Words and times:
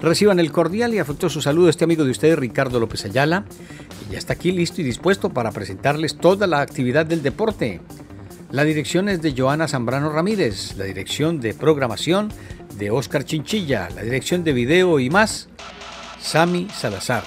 Reciban 0.00 0.38
el 0.38 0.52
cordial 0.52 0.92
y 0.94 0.98
afectuoso 0.98 1.40
saludo 1.40 1.68
a 1.68 1.70
este 1.70 1.84
amigo 1.84 2.04
de 2.04 2.10
ustedes, 2.10 2.38
Ricardo 2.38 2.78
López 2.78 3.04
Ayala, 3.06 3.44
que 3.44 4.12
ya 4.12 4.18
está 4.18 4.34
aquí 4.34 4.52
listo 4.52 4.80
y 4.80 4.84
dispuesto 4.84 5.30
para 5.30 5.52
presentarles 5.52 6.18
toda 6.18 6.46
la 6.46 6.60
actividad 6.60 7.06
del 7.06 7.22
deporte. 7.22 7.80
La 8.50 8.64
dirección 8.64 9.08
es 9.08 9.22
de 9.22 9.34
Joana 9.36 9.68
Zambrano 9.68 10.10
Ramírez, 10.10 10.76
la 10.76 10.84
dirección 10.84 11.40
de 11.40 11.54
programación 11.54 12.30
de 12.78 12.90
Oscar 12.90 13.24
Chinchilla, 13.24 13.88
la 13.94 14.02
dirección 14.02 14.44
de 14.44 14.52
video 14.52 15.00
y 15.00 15.08
más, 15.08 15.48
Sami 16.20 16.68
Salazar. 16.68 17.24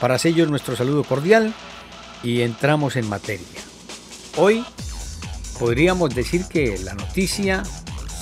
Para 0.00 0.16
ellos 0.24 0.50
nuestro 0.50 0.76
saludo 0.76 1.04
cordial 1.04 1.54
y 2.22 2.40
entramos 2.40 2.96
en 2.96 3.08
materia. 3.08 3.46
Hoy 4.36 4.64
podríamos 5.58 6.14
decir 6.14 6.44
que 6.46 6.78
la 6.78 6.94
noticia, 6.94 7.62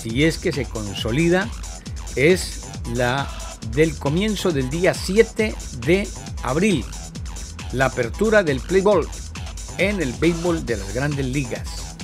si 0.02 0.24
es 0.24 0.38
que 0.38 0.52
se 0.52 0.66
consolida, 0.66 1.48
es 2.16 2.66
la 2.94 3.28
del 3.72 3.96
comienzo 3.96 4.50
del 4.52 4.70
día 4.70 4.94
7 4.94 5.54
de 5.86 6.08
abril, 6.42 6.84
la 7.72 7.86
apertura 7.86 8.42
del 8.42 8.60
play 8.60 8.80
ball 8.80 9.06
en 9.78 10.00
el 10.02 10.12
béisbol 10.12 10.66
de 10.66 10.76
las 10.76 10.94
grandes 10.94 11.26
ligas. 11.26 11.96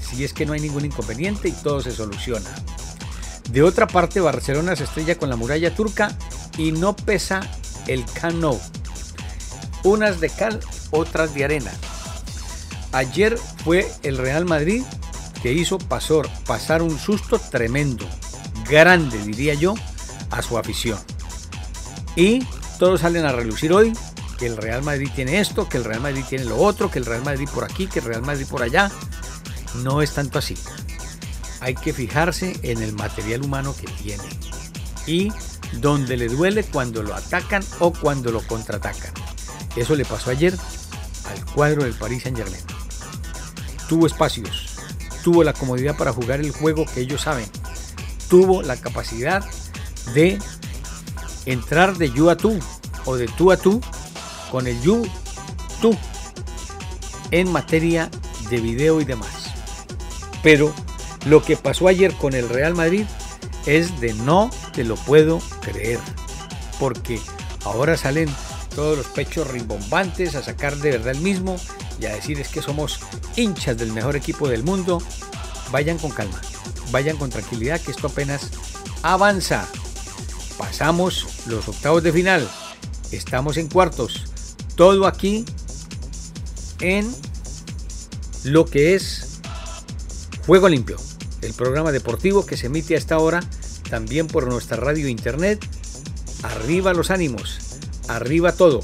Si 0.00 0.24
es 0.24 0.32
que 0.32 0.46
no 0.46 0.52
hay 0.52 0.60
ningún 0.60 0.84
inconveniente 0.84 1.48
y 1.48 1.52
todo 1.52 1.80
se 1.80 1.90
soluciona. 1.90 2.50
De 3.50 3.62
otra 3.62 3.86
parte, 3.86 4.20
Barcelona 4.20 4.76
se 4.76 4.84
estrella 4.84 5.18
con 5.18 5.28
la 5.30 5.36
muralla 5.36 5.74
turca 5.74 6.16
y 6.58 6.72
no 6.72 6.96
pesa 6.96 7.40
el 7.86 8.04
cano. 8.04 8.58
Unas 9.84 10.20
de 10.20 10.30
cal, 10.30 10.60
otras 10.90 11.34
de 11.34 11.44
arena. 11.44 11.72
Ayer 12.92 13.36
fue 13.64 13.90
el 14.02 14.16
Real 14.16 14.44
Madrid 14.44 14.82
que 15.42 15.52
hizo 15.52 15.78
pasar, 15.78 16.28
pasar 16.46 16.82
un 16.82 16.98
susto 16.98 17.38
tremendo, 17.38 18.06
grande 18.68 19.18
diría 19.18 19.54
yo, 19.54 19.74
a 20.36 20.42
su 20.42 20.58
afición. 20.58 20.98
Y 22.14 22.44
todos 22.78 23.00
salen 23.00 23.24
a 23.24 23.32
relucir 23.32 23.72
hoy 23.72 23.92
que 24.38 24.46
el 24.46 24.56
Real 24.56 24.82
Madrid 24.82 25.08
tiene 25.14 25.40
esto, 25.40 25.68
que 25.68 25.78
el 25.78 25.84
Real 25.84 26.00
Madrid 26.00 26.24
tiene 26.28 26.44
lo 26.44 26.58
otro, 26.58 26.90
que 26.90 26.98
el 26.98 27.06
Real 27.06 27.24
Madrid 27.24 27.48
por 27.52 27.64
aquí, 27.64 27.86
que 27.86 28.00
el 28.00 28.04
Real 28.04 28.22
Madrid 28.22 28.46
por 28.48 28.62
allá. 28.62 28.90
No 29.82 30.02
es 30.02 30.12
tanto 30.12 30.38
así. 30.38 30.56
Hay 31.60 31.74
que 31.74 31.92
fijarse 31.92 32.58
en 32.62 32.82
el 32.82 32.92
material 32.92 33.42
humano 33.42 33.74
que 33.74 33.86
tiene 33.86 34.24
y 35.06 35.32
donde 35.80 36.16
le 36.16 36.28
duele 36.28 36.64
cuando 36.64 37.02
lo 37.02 37.14
atacan 37.14 37.64
o 37.80 37.92
cuando 37.92 38.30
lo 38.30 38.46
contraatacan. 38.46 39.12
Eso 39.74 39.94
le 39.94 40.04
pasó 40.04 40.30
ayer 40.30 40.54
al 41.30 41.44
cuadro 41.52 41.84
del 41.84 41.94
Paris 41.94 42.24
Saint 42.24 42.36
Germain. 42.36 42.62
Tuvo 43.88 44.06
espacios, 44.06 44.76
tuvo 45.22 45.44
la 45.44 45.52
comodidad 45.52 45.96
para 45.96 46.12
jugar 46.12 46.40
el 46.40 46.50
juego 46.50 46.84
que 46.86 47.00
ellos 47.00 47.22
saben, 47.22 47.46
tuvo 48.28 48.62
la 48.62 48.76
capacidad 48.76 49.44
de 50.14 50.38
entrar 51.46 51.96
de 51.96 52.10
you 52.10 52.30
a 52.30 52.36
tú 52.36 52.58
o 53.04 53.16
de 53.16 53.26
tú 53.28 53.52
a 53.52 53.56
tú 53.56 53.80
con 54.50 54.66
el 54.66 54.80
you 54.82 55.06
tú 55.80 55.96
en 57.30 57.50
materia 57.50 58.10
de 58.50 58.60
video 58.60 59.00
y 59.00 59.04
demás. 59.04 59.52
Pero 60.42 60.72
lo 61.26 61.42
que 61.42 61.56
pasó 61.56 61.88
ayer 61.88 62.12
con 62.14 62.34
el 62.34 62.48
Real 62.48 62.74
Madrid 62.74 63.04
es 63.66 64.00
de 64.00 64.14
no 64.14 64.50
te 64.72 64.84
lo 64.84 64.94
puedo 64.96 65.40
creer. 65.60 65.98
Porque 66.78 67.20
ahora 67.64 67.96
salen 67.96 68.28
todos 68.74 68.96
los 68.96 69.06
pechos 69.06 69.48
rimbombantes 69.48 70.34
a 70.34 70.42
sacar 70.42 70.76
de 70.76 70.92
verdad 70.92 71.14
el 71.14 71.20
mismo 71.20 71.56
y 72.00 72.06
a 72.06 72.14
decir 72.14 72.38
es 72.38 72.48
que 72.48 72.62
somos 72.62 73.00
hinchas 73.36 73.76
del 73.78 73.92
mejor 73.92 74.16
equipo 74.16 74.48
del 74.48 74.62
mundo. 74.62 75.02
Vayan 75.72 75.98
con 75.98 76.10
calma, 76.10 76.40
vayan 76.92 77.16
con 77.16 77.30
tranquilidad 77.30 77.80
que 77.80 77.90
esto 77.90 78.06
apenas 78.06 78.50
avanza. 79.02 79.66
Pasamos 80.58 81.46
los 81.46 81.68
octavos 81.68 82.02
de 82.02 82.12
final. 82.12 82.48
Estamos 83.12 83.56
en 83.56 83.68
cuartos. 83.68 84.24
Todo 84.74 85.06
aquí 85.06 85.44
en 86.80 87.12
lo 88.44 88.64
que 88.64 88.94
es 88.94 89.40
Juego 90.46 90.68
Limpio, 90.68 90.96
el 91.42 91.52
programa 91.54 91.92
deportivo 91.92 92.46
que 92.46 92.56
se 92.56 92.66
emite 92.66 92.94
a 92.94 92.98
esta 92.98 93.18
hora 93.18 93.40
también 93.90 94.26
por 94.26 94.46
nuestra 94.46 94.76
radio 94.76 95.08
internet. 95.08 95.64
Arriba 96.42 96.92
los 96.92 97.10
ánimos, 97.10 97.58
arriba 98.08 98.52
todo, 98.52 98.80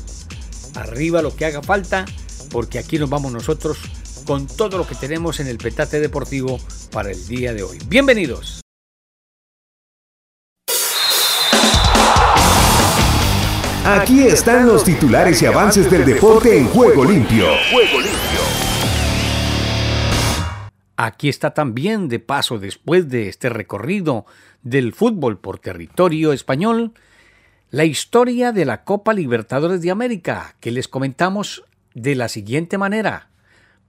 arriba 0.75 1.23
lo 1.23 1.37
que 1.37 1.45
haga 1.45 1.63
falta, 1.63 2.07
porque 2.51 2.79
aquí 2.79 2.99
nos 2.99 3.11
vamos 3.11 3.33
nosotros 3.33 3.79
con 4.27 4.47
todo 4.47 4.79
lo 4.79 4.87
que 4.87 4.95
tenemos 4.95 5.41
en 5.41 5.47
el 5.47 5.59
petate 5.59 6.01
deportivo 6.01 6.59
para 6.91 7.11
el 7.11 7.27
día 7.27 7.53
de 7.53 7.63
hoy. 7.63 7.79
Bienvenidos. 7.89 8.62
Aquí 13.85 14.23
están 14.23 14.69
los 14.69 14.85
titulares 14.85 15.43
y 15.43 15.47
avances 15.47 15.91
del 15.91 16.05
deporte 16.05 16.57
en 16.57 16.69
Juego 16.69 17.05
Limpio. 17.05 17.47
Juego 17.73 17.99
Limpio. 17.99 18.41
Aquí 20.97 21.29
está 21.29 21.53
también, 21.53 22.07
de 22.07 22.21
paso, 22.21 22.61
después 22.61 23.09
de 23.09 23.29
este 23.29 23.49
recorrido 23.49 24.25
del 24.63 24.93
fútbol 24.93 25.41
por 25.41 25.59
territorio 25.59 26.33
español, 26.33 26.93
la 27.71 27.85
historia 27.85 28.53
de 28.53 28.67
la 28.67 28.85
Copa 28.85 29.15
Libertadores 29.15 29.83
de 29.83 29.91
América, 29.91 30.55
que 30.61 30.71
les 30.71 30.87
comentamos 30.87 31.65
de 31.93 32.15
la 32.15 32.29
siguiente 32.29 32.79
manera, 32.79 33.31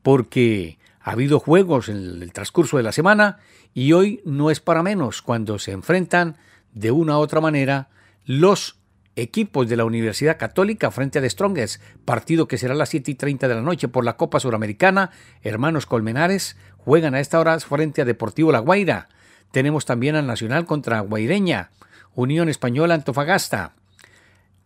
porque 0.01 0.79
ha 1.01 1.11
habido 1.11 1.39
juegos 1.39 1.87
en 1.87 1.97
el 1.97 2.33
transcurso 2.33 2.77
de 2.77 2.83
la 2.83 2.93
semana 2.93 3.37
y 3.75 3.93
hoy 3.93 4.23
no 4.25 4.49
es 4.49 4.59
para 4.59 4.81
menos 4.81 5.21
cuando 5.21 5.59
se 5.59 5.71
enfrentan 5.71 6.37
de 6.73 6.89
una 6.89 7.19
u 7.19 7.21
otra 7.21 7.41
manera 7.41 7.89
los 8.25 8.79
equipos 9.15 9.69
de 9.69 9.77
la 9.77 9.85
Universidad 9.85 10.37
Católica 10.37 10.91
frente 10.91 11.19
a 11.19 11.21
The 11.21 11.29
Strongest, 11.29 11.81
partido 12.05 12.47
que 12.47 12.57
será 12.57 12.73
a 12.73 12.77
las 12.77 12.89
7 12.89 13.11
y 13.11 13.15
30 13.15 13.47
de 13.47 13.55
la 13.55 13.61
noche 13.61 13.87
por 13.87 14.05
la 14.05 14.17
Copa 14.17 14.39
Suramericana. 14.39 15.11
Hermanos 15.41 15.85
Colmenares 15.85 16.57
juegan 16.77 17.15
a 17.15 17.19
esta 17.19 17.39
hora 17.39 17.59
frente 17.59 18.01
a 18.01 18.05
Deportivo 18.05 18.51
La 18.51 18.59
Guaira. 18.59 19.09
Tenemos 19.51 19.85
también 19.85 20.15
al 20.15 20.27
Nacional 20.27 20.65
contra 20.65 21.01
Guaireña, 21.01 21.71
Unión 22.15 22.49
Española 22.49 22.95
Antofagasta. 22.95 23.73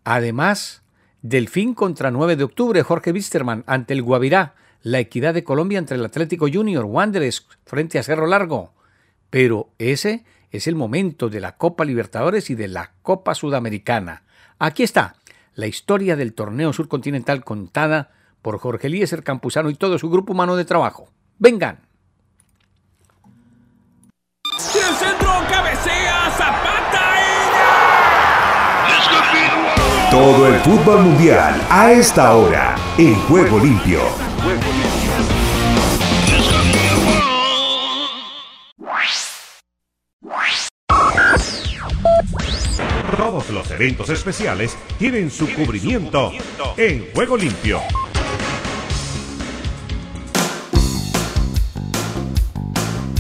Además, 0.04 0.84
Delfín 1.22 1.74
contra 1.74 2.12
9 2.12 2.38
de 2.38 2.44
octubre, 2.44 2.84
Jorge 2.84 3.12
Wisterman 3.12 3.64
ante 3.68 3.94
el 3.94 4.02
Guavirá, 4.02 4.56
la 4.82 5.00
Equidad 5.00 5.34
de 5.34 5.44
Colombia 5.44 5.80
entre 5.80 5.98
el 5.98 6.06
Atlético 6.06 6.48
Junior, 6.52 6.86
Wanderers 6.86 7.46
frente 7.66 8.00
a 8.00 8.04
Cerro 8.04 8.28
Largo. 8.28 8.74
Pero 9.30 9.70
ese 9.78 10.24
es 10.52 10.68
el 10.68 10.76
momento 10.76 11.30
de 11.30 11.42
la 11.42 11.58
Copa 11.58 11.84
Libertadores 11.84 12.50
y 12.50 12.56
de 12.56 12.70
la 12.70 12.94
Copa 13.02 13.36
Sudamericana. 13.36 14.24
Aquí 14.60 14.84
está 14.84 15.16
la 15.54 15.68
historia 15.68 16.16
del 16.16 16.34
torneo 16.34 16.74
surcontinental 16.74 17.44
contada 17.44 18.12
por 18.42 18.60
Jorge 18.60 18.88
Eliezer 18.88 19.24
Campuzano 19.24 19.70
y 19.70 19.76
todo 19.76 20.00
su 20.00 20.10
grupo 20.10 20.34
humano 20.34 20.56
de 20.56 20.66
trabajo. 20.66 21.10
Vengan. 21.38 21.80
Todo 30.10 30.48
el 30.48 30.56
fútbol 30.62 31.04
mundial 31.04 31.62
a 31.70 31.92
esta 31.92 32.36
hora 32.36 32.76
en 32.98 33.16
Juego 33.24 33.60
Limpio. 33.60 34.02
Todos 43.48 43.70
los 43.70 43.72
eventos 43.72 44.10
especiales 44.10 44.78
tienen 45.00 45.32
su 45.32 45.48
cubrimiento 45.54 46.34
en 46.76 47.08
Juego 47.16 47.38
Limpio. 47.38 47.80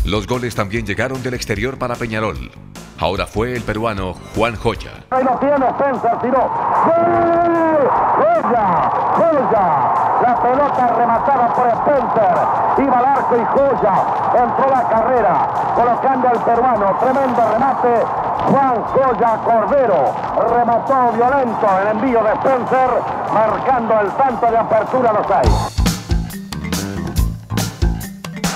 Los 0.04 0.28
goles 0.28 0.54
también 0.54 0.86
llegaron 0.86 1.24
del 1.24 1.34
exterior 1.34 1.78
para 1.78 1.96
Peñarol. 1.96 2.52
Ahora 3.00 3.26
fue 3.26 3.54
el 3.54 3.62
peruano 3.62 4.16
Juan 4.36 4.58
Joya. 4.58 5.06
Ahí 5.12 5.24
lo 5.24 5.38
tiene 5.40 5.66
Spencer, 5.66 6.20
tiró. 6.22 6.40
¡Gol! 6.86 7.90
¡Joya! 8.18 8.92
¡Joya! 9.16 9.94
La 10.24 10.42
pelota 10.42 10.96
rematada 10.98 11.54
por 11.54 11.68
Spencer. 11.68 12.86
Iba 12.86 13.00
al 13.00 13.06
arco 13.06 13.38
y 13.38 13.46
Joya 13.46 14.44
entró 14.44 14.70
la 14.70 14.90
carrera, 14.90 15.74
colocando 15.76 16.28
al 16.28 16.44
peruano. 16.44 16.98
Tremendo 17.00 17.50
remate 17.54 18.27
Juan 18.48 18.82
Goya 18.96 19.42
Cordero 19.44 20.16
remató 20.56 21.12
violento 21.12 21.68
el 21.82 21.88
envío 21.98 22.24
de 22.24 22.32
Spencer, 22.32 22.90
marcando 23.34 24.00
el 24.00 24.08
tanto 24.12 24.50
de 24.50 24.58
apertura 24.58 25.12
los 25.12 25.28
seis. 25.28 25.78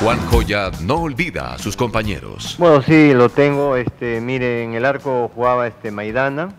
Juan 0.01 0.19
Joya 0.31 0.71
no 0.81 1.01
olvida 1.01 1.53
a 1.53 1.57
sus 1.57 1.75
compañeros. 1.75 2.55
Bueno, 2.57 2.81
sí, 2.81 3.13
lo 3.13 3.27
tengo. 3.27 3.75
Este, 3.75 4.21
mire, 4.21 4.63
en 4.63 4.75
el 4.75 4.85
arco 4.85 5.29
jugaba 5.35 5.67
este 5.67 5.91
Maidana, 5.91 6.53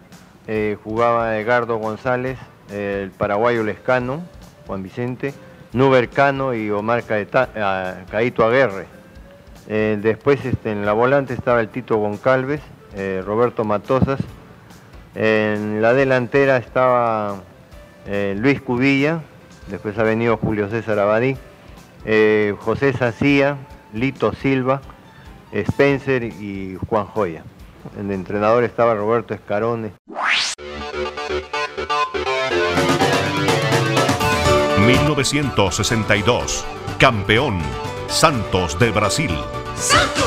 eh, 0.46 0.76
jugaba 0.84 1.38
Edgardo 1.38 1.78
González, 1.78 2.38
el 2.70 3.12
paraguayo 3.12 3.64
Lescano, 3.64 4.20
Juan 4.66 4.82
Vicente, 4.82 5.32
Nuber 5.72 6.10
Cano 6.10 6.52
y 6.52 6.70
Omar 6.70 7.02
ah, 7.56 7.94
Caito 8.10 8.44
Aguerre. 8.44 8.86
Eh, 9.68 9.98
después 10.02 10.44
este, 10.44 10.70
en 10.70 10.84
la 10.84 10.92
volante 10.92 11.32
estaba 11.32 11.62
el 11.62 11.70
Tito 11.70 11.96
Goncalves, 11.96 12.60
eh, 12.94 13.22
Roberto 13.24 13.64
Matosas. 13.64 14.20
En 15.14 15.82
la 15.82 15.92
delantera 15.92 16.56
estaba 16.56 17.42
Luis 18.34 18.60
Cubilla, 18.60 19.20
después 19.68 19.96
ha 19.98 20.02
venido 20.02 20.36
Julio 20.38 20.68
César 20.68 20.98
Abadí. 20.98 21.36
Eh, 22.04 22.54
José 22.58 22.92
Sacía, 22.92 23.56
Lito 23.92 24.32
Silva, 24.32 24.80
Spencer 25.52 26.24
y 26.24 26.76
Juan 26.88 27.06
Joya. 27.06 27.44
El 27.98 28.10
entrenador 28.10 28.64
estaba 28.64 28.94
Roberto 28.94 29.34
Escarone. 29.34 29.92
1962, 34.78 36.64
campeón, 36.98 37.60
Santos 38.08 38.78
de 38.80 38.90
Brasil. 38.90 39.30
Santos, 39.76 40.21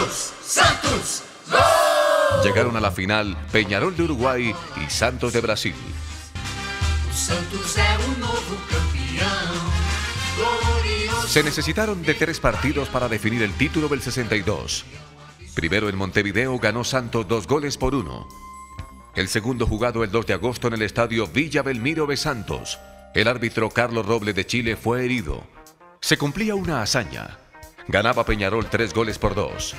Llegaron 2.45 2.77
a 2.77 2.79
la 2.79 2.91
final 2.91 3.35
Peñarol 3.51 3.97
de 3.97 4.03
Uruguay 4.03 4.53
y 4.77 4.89
Santos 4.91 5.33
de 5.33 5.41
Brasil. 5.41 5.73
Se 11.27 11.41
necesitaron 11.41 12.03
de 12.03 12.13
tres 12.13 12.39
partidos 12.39 12.87
para 12.89 13.09
definir 13.09 13.41
el 13.41 13.51
título 13.53 13.87
del 13.87 13.99
62. 13.99 14.85
Primero 15.55 15.89
en 15.89 15.95
Montevideo 15.95 16.59
ganó 16.59 16.83
Santos 16.83 17.27
dos 17.27 17.47
goles 17.47 17.79
por 17.79 17.95
uno. 17.95 18.27
El 19.15 19.27
segundo 19.27 19.65
jugado 19.65 20.03
el 20.03 20.11
2 20.11 20.27
de 20.27 20.33
agosto 20.33 20.67
en 20.67 20.75
el 20.75 20.83
estadio 20.83 21.25
Villa 21.25 21.63
Belmiro 21.63 22.05
de 22.05 22.15
Santos. 22.15 22.77
El 23.15 23.27
árbitro 23.27 23.71
Carlos 23.71 24.05
Roble 24.05 24.33
de 24.33 24.45
Chile 24.45 24.75
fue 24.75 25.03
herido. 25.03 25.43
Se 25.99 26.19
cumplía 26.19 26.53
una 26.53 26.83
hazaña. 26.83 27.39
Ganaba 27.87 28.23
Peñarol 28.23 28.69
tres 28.69 28.93
goles 28.93 29.17
por 29.17 29.33
dos. 29.33 29.73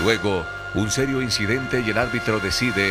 Luego, 0.00 0.44
un 0.74 0.90
serio 0.90 1.22
incidente 1.22 1.82
y 1.86 1.90
el 1.90 1.98
árbitro 1.98 2.40
decide... 2.40 2.82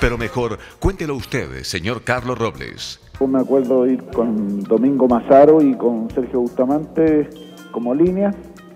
Pero 0.00 0.18
mejor, 0.18 0.58
cuéntelo 0.78 1.14
usted, 1.14 1.62
señor 1.62 2.02
Carlos 2.02 2.38
Robles. 2.38 3.00
Me 3.26 3.40
acuerdo 3.40 3.86
ir 3.86 4.04
con 4.04 4.62
Domingo 4.64 5.08
Mazaro 5.08 5.62
y 5.62 5.74
con 5.74 6.10
Sergio 6.10 6.40
Bustamante 6.40 7.30
como 7.72 7.94
línea. 7.94 8.34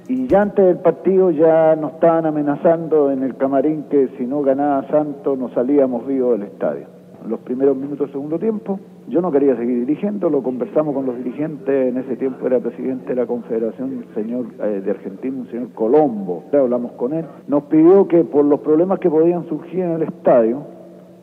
Y 0.08 0.26
ya 0.26 0.42
antes 0.42 0.64
del 0.64 0.78
partido 0.78 1.30
ya 1.30 1.76
nos 1.76 1.92
estaban 1.92 2.24
amenazando 2.24 3.10
en 3.12 3.22
el 3.22 3.36
camarín 3.36 3.84
que 3.90 4.08
si 4.16 4.24
no 4.24 4.40
ganaba 4.40 4.88
Santos 4.88 5.38
nos 5.38 5.52
salíamos 5.52 6.06
vivos 6.06 6.38
del 6.38 6.48
estadio. 6.48 6.86
Los 7.28 7.40
primeros 7.40 7.76
minutos 7.76 8.00
del 8.06 8.12
segundo 8.12 8.38
tiempo, 8.38 8.80
yo 9.08 9.20
no 9.20 9.32
quería 9.32 9.56
seguir 9.56 9.86
dirigiendo, 9.86 10.30
lo 10.30 10.42
conversamos 10.42 10.94
con 10.94 11.06
los 11.06 11.16
dirigentes, 11.16 11.88
en 11.88 11.98
ese 11.98 12.16
tiempo 12.16 12.46
era 12.46 12.60
presidente 12.60 13.08
de 13.08 13.14
la 13.16 13.26
Confederación 13.26 14.04
señor 14.14 14.46
eh, 14.62 14.82
de 14.84 14.90
Argentina, 14.90 15.36
un 15.36 15.48
señor 15.48 15.70
Colombo, 15.74 16.44
hablamos 16.52 16.92
con 16.92 17.12
él, 17.14 17.24
nos 17.48 17.64
pidió 17.64 18.06
que 18.06 18.24
por 18.24 18.44
los 18.44 18.60
problemas 18.60 18.98
que 19.00 19.10
podían 19.10 19.46
surgir 19.48 19.80
en 19.80 19.92
el 19.92 20.02
estadio, 20.02 20.62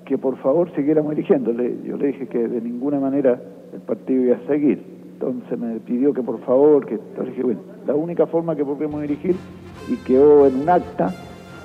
que 0.06 0.18
por 0.18 0.38
favor 0.38 0.72
siguiéramos 0.76 1.16
dirigiendo. 1.16 1.52
yo 1.52 1.98
le 1.98 2.08
dije 2.08 2.28
que 2.28 2.48
de 2.48 2.62
ninguna 2.62 3.00
manera 3.00 3.40
el 3.74 3.82
partido 3.82 4.24
iba 4.24 4.38
a 4.38 4.48
seguir. 4.48 4.98
Entonces 5.14 5.60
me 5.60 5.80
pidió 5.80 6.14
que 6.14 6.22
por 6.22 6.40
favor, 6.42 6.86
que 6.86 6.94
entonces 6.96 7.30
dije, 7.30 7.44
bueno, 7.44 7.60
la 7.86 7.96
única 7.96 8.28
forma 8.28 8.56
que 8.56 8.64
podemos 8.64 9.02
dirigir 9.02 9.36
y 9.92 9.96
quedó 10.06 10.48
en 10.48 10.62
un 10.62 10.70
acta 10.70 11.14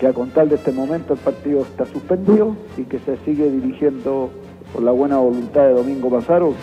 que 0.01 0.07
a 0.07 0.13
contar 0.13 0.49
de 0.49 0.57
este 0.57 0.73
momento 0.73 1.13
el 1.13 1.21
partido 1.21 1.61
está 1.61 1.85
suspendido 1.85 2.57
y 2.77 2.85
que 2.85 2.99
se 3.01 3.17
sigue 3.19 3.51
dirigiendo 3.51 4.31
por 4.73 4.83
la 4.83 4.93
buena 4.93 5.19
voluntad 5.19 5.63
de 5.63 5.73
Domingo 5.75 6.11
Pazaro. 6.11 6.55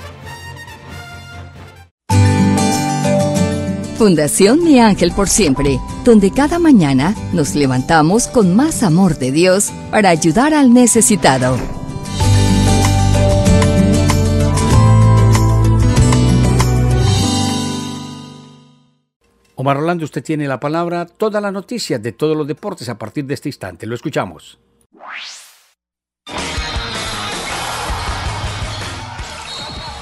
Fundación 3.97 4.63
Mi 4.63 4.79
Ángel 4.79 5.11
por 5.11 5.27
Siempre, 5.27 5.77
donde 6.05 6.31
cada 6.31 6.57
mañana 6.57 7.13
nos 7.33 7.53
levantamos 7.53 8.27
con 8.27 8.55
más 8.55 8.81
amor 8.81 9.17
de 9.17 9.31
Dios 9.31 9.71
para 9.91 10.09
ayudar 10.09 10.53
al 10.53 10.73
necesitado. 10.73 11.57
Omar 19.55 19.75
Orlando, 19.75 20.05
usted 20.05 20.23
tiene 20.23 20.47
la 20.47 20.61
palabra, 20.61 21.05
todas 21.05 21.43
las 21.43 21.51
noticias 21.51 22.01
de 22.01 22.13
todos 22.13 22.37
los 22.37 22.47
deportes 22.47 22.87
a 22.87 22.97
partir 22.97 23.25
de 23.25 23.33
este 23.33 23.49
instante. 23.49 23.85
Lo 23.85 23.95
escuchamos. 23.95 24.57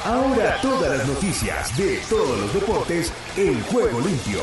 Ahora 0.08 0.56
todas 0.62 0.98
las 0.98 1.06
noticias 1.06 1.78
de 1.78 2.00
todos 2.10 2.40
los 2.40 2.54
deportes 2.54 3.12
en 3.36 3.62
juego 3.64 4.00
limpio. 4.00 4.40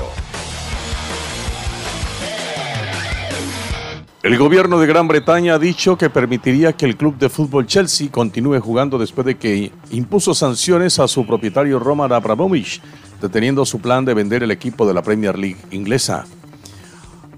El 4.23 4.37
gobierno 4.37 4.79
de 4.79 4.87
Gran 4.87 5.09
Bretaña 5.09 5.55
ha 5.55 5.59
dicho 5.59 5.97
que 5.97 6.11
permitiría 6.11 6.75
que 6.75 6.85
el 6.85 6.99
club 6.99 7.17
de 7.17 7.31
fútbol 7.31 7.67
Chelsea 7.67 8.11
continúe 8.11 8.61
jugando 8.61 8.99
después 8.99 9.25
de 9.27 9.39
que 9.39 9.73
impuso 9.91 10.35
sanciones 10.35 10.99
a 10.99 11.09
su 11.09 11.27
propietario 11.27 11.79
Roman 11.79 12.13
Abramovich, 12.13 12.83
deteniendo 13.23 13.65
su 13.65 13.81
plan 13.81 14.05
de 14.05 14.13
vender 14.13 14.43
el 14.43 14.51
equipo 14.51 14.87
de 14.87 14.93
la 14.93 15.01
Premier 15.01 15.39
League 15.39 15.57
inglesa. 15.71 16.27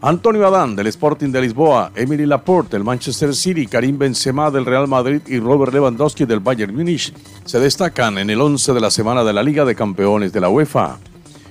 Antonio 0.06 0.46
Adán 0.46 0.76
del 0.76 0.86
Sporting 0.86 1.32
de 1.32 1.40
Lisboa, 1.40 1.90
Emily 1.96 2.26
Laporte 2.26 2.76
del 2.76 2.84
Manchester 2.84 3.34
City, 3.34 3.66
Karim 3.66 3.98
Benzema 3.98 4.52
del 4.52 4.64
Real 4.64 4.86
Madrid 4.86 5.20
y 5.26 5.40
Robert 5.40 5.72
Lewandowski 5.72 6.24
del 6.24 6.38
Bayern 6.38 6.76
Múnich 6.76 7.12
se 7.44 7.58
destacan 7.58 8.16
en 8.16 8.30
el 8.30 8.40
11 8.40 8.72
de 8.72 8.80
la 8.80 8.92
semana 8.92 9.24
de 9.24 9.32
la 9.32 9.42
Liga 9.42 9.64
de 9.64 9.74
Campeones 9.74 10.32
de 10.32 10.40
la 10.40 10.48
UEFA. 10.48 10.98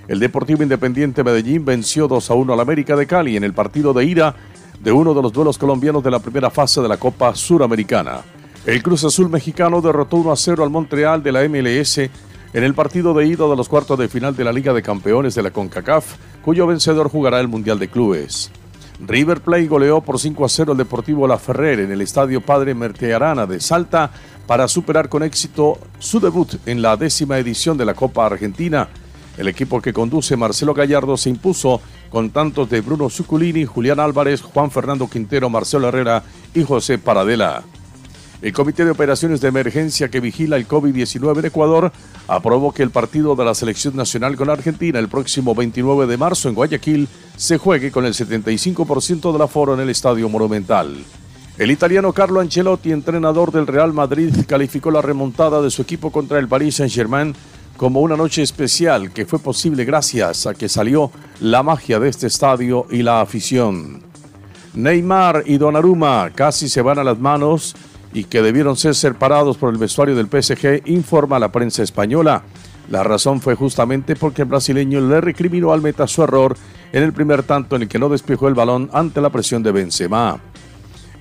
El 0.08 0.22
Deportivo 0.22 0.64
Independiente 0.64 1.22
Medellín 1.22 1.66
venció 1.66 2.08
2 2.08 2.32
a 2.32 2.34
1 2.34 2.54
al 2.54 2.60
América 2.62 2.96
de 2.96 3.06
Cali 3.06 3.36
en 3.36 3.44
el 3.44 3.54
partido 3.54 3.92
de 3.92 4.06
ida 4.06 4.34
de 4.80 4.94
uno 4.94 5.14
de 5.14 5.22
los 5.22 5.34
duelos 5.34 5.58
colombianos 5.58 6.02
de 6.02 6.12
la 6.12 6.20
primera 6.20 6.50
fase 6.50 6.82
de 6.82 6.88
la 6.88 6.96
Copa 6.96 7.36
Suramericana. 7.36 8.22
El 8.66 8.82
Cruz 8.82 9.04
Azul 9.04 9.30
mexicano 9.30 9.82
derrotó 9.82 10.16
1 10.16 10.32
a 10.32 10.38
0 10.38 10.64
al 10.64 10.70
Montreal 10.70 11.22
de 11.22 11.32
la 11.34 11.44
MLS 11.50 12.10
en 12.56 12.64
el 12.64 12.74
partido 12.74 13.14
de 13.14 13.28
ida 13.28 13.50
de 13.50 13.56
los 13.58 13.68
cuartos 13.68 14.00
de 14.00 14.08
final 14.08 14.34
de 14.34 14.46
la 14.46 14.54
Liga 14.54 14.72
de 14.72 14.82
Campeones 14.82 15.36
de 15.36 15.44
la 15.44 15.52
CONCACAF 15.52 16.16
cuyo 16.42 16.66
vencedor 16.66 17.10
jugará 17.10 17.42
el 17.42 17.50
Mundial 17.50 17.80
de 17.80 17.90
Clubes. 17.90 18.50
River 19.06 19.42
Plate 19.42 19.68
goleó 19.68 20.00
por 20.00 20.18
5 20.18 20.46
a 20.46 20.48
0 20.48 20.72
al 20.72 20.78
Deportivo 20.78 21.28
La 21.28 21.38
Ferrer 21.38 21.82
en 21.82 21.92
el 21.92 22.00
Estadio 22.00 22.40
Padre 22.40 22.74
Mertearana 22.74 23.46
de 23.46 23.60
Salta 23.60 24.10
para 24.48 24.70
superar 24.70 25.10
con 25.10 25.22
éxito 25.24 25.80
su 26.00 26.22
debut 26.22 26.56
en 26.66 26.82
la 26.82 26.96
décima 26.96 27.38
edición 27.40 27.78
de 27.78 27.84
la 27.84 27.94
Copa 27.94 28.26
Argentina. 28.26 28.88
El 29.38 29.50
equipo 29.50 29.82
que 29.82 29.92
conduce 29.92 30.38
Marcelo 30.38 30.74
Gallardo 30.74 31.18
se 31.18 31.30
impuso 31.30 31.82
con 32.10 32.30
tantos 32.30 32.70
de 32.70 32.80
Bruno 32.80 33.10
Zuculini, 33.10 33.66
Julián 33.66 34.00
Álvarez, 34.00 34.42
Juan 34.42 34.72
Fernando 34.72 35.10
Quintero, 35.10 35.50
Marcelo 35.50 35.90
Herrera 35.90 36.24
y 36.54 36.64
José 36.64 37.00
Paradela. 37.00 37.66
El 38.42 38.52
Comité 38.54 38.84
de 38.84 38.92
Operaciones 38.92 39.40
de 39.40 39.48
Emergencia 39.48 40.10
que 40.10 40.20
vigila 40.20 40.58
el 40.58 40.68
COVID-19 40.68 41.40
en 41.40 41.46
Ecuador 41.46 41.92
aprobó 42.28 42.74
que 42.74 42.84
el 42.84 42.90
partido 42.90 43.36
de 43.36 43.46
la 43.46 43.56
Selección 43.56 43.96
Nacional 43.96 44.36
con 44.36 44.50
Argentina 44.50 45.00
el 45.00 45.08
próximo 45.08 45.56
29 45.56 46.06
de 46.06 46.18
marzo 46.18 46.50
en 46.50 46.56
Guayaquil 46.56 47.08
se 47.38 47.58
juegue 47.58 47.92
con 47.92 48.06
el 48.06 48.14
75% 48.14 49.32
del 49.32 49.42
aforo 49.42 49.74
en 49.74 49.80
el 49.80 49.90
Estadio 49.90 50.28
Monumental. 50.28 50.98
El 51.58 51.72
italiano 51.72 52.12
Carlo 52.12 52.42
Ancelotti, 52.42 52.92
entrenador 52.92 53.54
del 53.54 53.68
Real 53.68 53.94
Madrid, 53.94 54.36
calificó 54.46 54.92
la 54.92 55.02
remontada 55.02 55.62
de 55.62 55.72
su 55.72 55.82
equipo 55.82 56.12
contra 56.12 56.38
el 56.38 56.50
Paris 56.50 56.76
Saint-Germain 56.76 57.34
como 57.78 58.02
una 58.02 58.18
noche 58.18 58.42
especial 58.42 59.12
que 59.12 59.26
fue 59.26 59.40
posible 59.40 59.86
gracias 59.86 60.48
a 60.48 60.54
que 60.54 60.68
salió 60.68 61.12
la 61.40 61.64
magia 61.64 62.00
de 62.00 62.10
este 62.10 62.28
estadio 62.28 62.88
y 62.90 63.02
la 63.02 63.22
afición. 63.22 64.04
Neymar 64.74 65.44
y 65.46 65.58
Donnarumma 65.58 66.32
casi 66.36 66.68
se 66.68 66.82
van 66.82 67.00
a 67.00 67.04
las 67.04 67.18
manos 67.18 67.74
y 68.16 68.24
que 68.24 68.42
debieron 68.42 68.78
ser 68.78 68.96
separados 68.96 69.58
por 69.58 69.74
el 69.74 69.78
vestuario 69.78 70.16
del 70.16 70.28
PSG, 70.28 70.84
informa 70.86 71.38
la 71.38 71.52
prensa 71.52 71.84
española. 71.84 72.44
La 72.90 73.04
razón 73.04 73.42
fue 73.42 73.56
justamente 73.56 74.16
porque 74.16 74.44
el 74.44 74.48
brasileño 74.48 75.02
le 75.02 75.20
recriminó 75.20 75.74
al 75.74 75.82
meta 75.82 76.08
su 76.08 76.24
error 76.24 76.56
en 76.94 77.04
el 77.04 77.12
primer 77.12 77.44
tanto 77.44 77.76
en 77.76 77.82
el 77.82 77.88
que 77.90 78.00
no 78.00 78.08
despejó 78.08 78.48
el 78.48 78.54
balón 78.54 78.90
ante 78.94 79.20
la 79.20 79.32
presión 79.32 79.62
de 79.64 79.74
Benzema. 79.74 80.40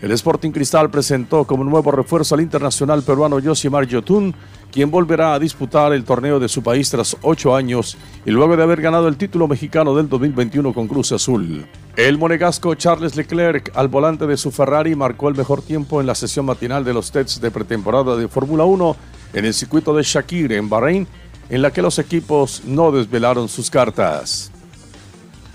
El 0.05 0.13
Sporting 0.13 0.51
Cristal 0.51 0.91
presentó 0.91 1.47
como 1.47 1.65
nuevo 1.65 1.91
refuerzo 1.91 2.35
al 2.35 2.43
internacional 2.43 3.03
peruano 3.03 3.41
Josimar 3.43 3.87
Yotun, 3.87 4.35
quien 4.71 4.91
volverá 4.91 5.33
a 5.33 5.39
disputar 5.39 5.95
el 5.95 6.05
torneo 6.05 6.39
de 6.39 6.51
su 6.51 6.63
país 6.63 6.91
tras 6.91 7.17
ocho 7.23 7.57
años 7.57 7.97
y 8.27 8.31
luego 8.31 8.55
de 8.55 8.65
haber 8.65 8.83
ganado 8.83 9.09
el 9.09 9.17
título 9.17 9.49
mexicano 9.49 9.95
del 9.95 10.11
2021 10.11 10.75
con 10.75 10.89
Cruz 10.89 11.13
Azul. 11.13 11.65
El 11.97 12.19
monegasco 12.19 12.75
Charles 12.75 13.17
Leclerc, 13.17 13.73
al 13.75 13.89
volante 13.89 14.27
de 14.27 14.37
su 14.37 14.51
Ferrari, 14.51 14.95
marcó 14.95 15.31
el 15.31 15.37
mejor 15.37 15.63
tiempo 15.63 16.03
en 16.03 16.07
la 16.07 16.15
sesión 16.15 16.45
matinal 16.45 16.85
de 16.85 16.93
los 16.93 17.11
tests 17.11 17.41
de 17.41 17.51
pretemporada 17.51 18.15
de 18.15 18.29
Fórmula 18.29 18.65
1 18.65 18.97
en 19.33 19.45
el 19.47 19.55
circuito 19.55 19.97
de 19.97 20.03
Shakir 20.03 20.53
en 20.53 20.69
Bahrein, 20.69 21.09
en 21.49 21.63
la 21.63 21.71
que 21.71 21.81
los 21.81 21.99
equipos 21.99 22.61
no 22.67 22.93
desvelaron 22.93 23.49
sus 23.49 23.71
cartas. 23.71 24.51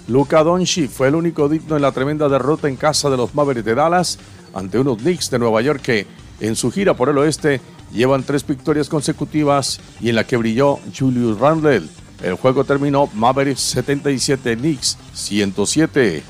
Luka 0.09 0.43
Doncic 0.43 0.89
fue 0.89 1.09
el 1.09 1.13
único 1.13 1.47
digno 1.47 1.75
en 1.75 1.83
la 1.83 1.91
tremenda 1.91 2.27
derrota 2.27 2.67
en 2.67 2.77
casa 2.77 3.11
de 3.11 3.17
los 3.17 3.35
Mavericks 3.35 3.63
de 3.63 3.75
Dallas 3.75 4.17
ante 4.53 4.79
unos 4.79 4.97
Knicks 4.97 5.29
de 5.29 5.39
Nueva 5.39 5.61
York 5.61 5.81
que, 5.81 6.07
en 6.39 6.55
su 6.55 6.71
gira 6.71 6.95
por 6.95 7.09
el 7.09 7.17
oeste, 7.17 7.61
llevan 7.93 8.23
tres 8.23 8.45
victorias 8.45 8.89
consecutivas 8.89 9.79
y 9.99 10.09
en 10.09 10.15
la 10.15 10.25
que 10.25 10.37
brilló 10.37 10.79
Julius 10.97 11.39
Randle. 11.39 11.87
El 12.23 12.35
juego 12.35 12.63
terminó 12.63 13.09
Mavericks 13.13 13.61
77, 13.61 14.57
Knicks 14.57 14.97
107. 15.13 16.23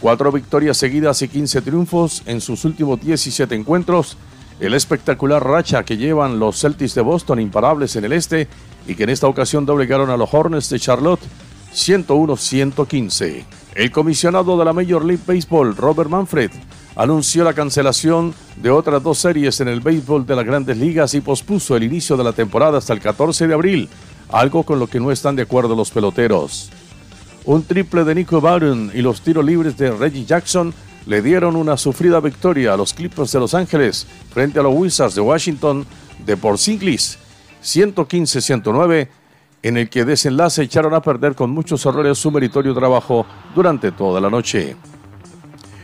Cuatro 0.00 0.32
victorias 0.32 0.76
seguidas 0.76 1.22
y 1.22 1.28
15 1.28 1.62
triunfos 1.62 2.22
en 2.26 2.40
sus 2.40 2.64
últimos 2.64 3.00
17 3.00 3.54
encuentros. 3.54 4.16
El 4.58 4.74
espectacular 4.74 5.44
racha 5.44 5.84
que 5.84 5.96
llevan 5.96 6.38
los 6.38 6.60
Celtics 6.60 6.94
de 6.94 7.02
Boston 7.02 7.40
imparables 7.40 7.96
en 7.96 8.04
el 8.04 8.12
este 8.12 8.48
y 8.86 8.94
que 8.94 9.04
en 9.04 9.10
esta 9.10 9.26
ocasión 9.28 9.66
doblegaron 9.66 10.10
a 10.10 10.16
los 10.16 10.32
Hornets 10.32 10.70
de 10.70 10.80
Charlotte 10.80 11.20
101-115. 11.74 13.44
El 13.74 13.90
comisionado 13.90 14.58
de 14.58 14.64
la 14.64 14.72
Major 14.72 15.04
League 15.04 15.22
Baseball, 15.26 15.76
Robert 15.76 16.10
Manfred, 16.10 16.50
anunció 16.96 17.44
la 17.44 17.54
cancelación 17.54 18.34
de 18.56 18.70
otras 18.70 19.02
dos 19.02 19.18
series 19.18 19.60
en 19.60 19.68
el 19.68 19.80
béisbol 19.80 20.26
de 20.26 20.36
las 20.36 20.44
grandes 20.44 20.76
ligas 20.76 21.14
y 21.14 21.20
pospuso 21.20 21.76
el 21.76 21.84
inicio 21.84 22.16
de 22.16 22.24
la 22.24 22.32
temporada 22.32 22.78
hasta 22.78 22.92
el 22.92 23.00
14 23.00 23.46
de 23.46 23.54
abril, 23.54 23.88
algo 24.30 24.62
con 24.62 24.78
lo 24.78 24.86
que 24.86 25.00
no 25.00 25.10
están 25.10 25.36
de 25.36 25.42
acuerdo 25.42 25.74
los 25.74 25.90
peloteros. 25.90 26.70
Un 27.44 27.64
triple 27.64 28.04
de 28.04 28.14
Nico 28.14 28.40
Barron 28.40 28.92
y 28.94 29.02
los 29.02 29.22
tiros 29.22 29.44
libres 29.44 29.76
de 29.76 29.90
Reggie 29.90 30.24
Jackson 30.24 30.72
le 31.06 31.22
dieron 31.22 31.56
una 31.56 31.76
sufrida 31.76 32.20
victoria 32.20 32.74
a 32.74 32.76
los 32.76 32.94
Clippers 32.94 33.32
de 33.32 33.40
Los 33.40 33.54
Ángeles 33.54 34.06
frente 34.32 34.60
a 34.60 34.62
los 34.62 34.72
Wizards 34.74 35.16
de 35.16 35.20
Washington 35.20 35.84
de 36.24 36.36
por 36.36 36.54
115-109, 36.54 39.08
en 39.64 39.76
el 39.76 39.88
que 39.88 40.04
desenlace 40.04 40.62
echaron 40.62 40.94
a 40.94 41.02
perder 41.02 41.34
con 41.34 41.50
muchos 41.50 41.84
errores 41.84 42.18
su 42.18 42.30
meritorio 42.30 42.74
trabajo 42.74 43.26
durante 43.54 43.90
toda 43.90 44.20
la 44.20 44.30
noche. 44.30 44.76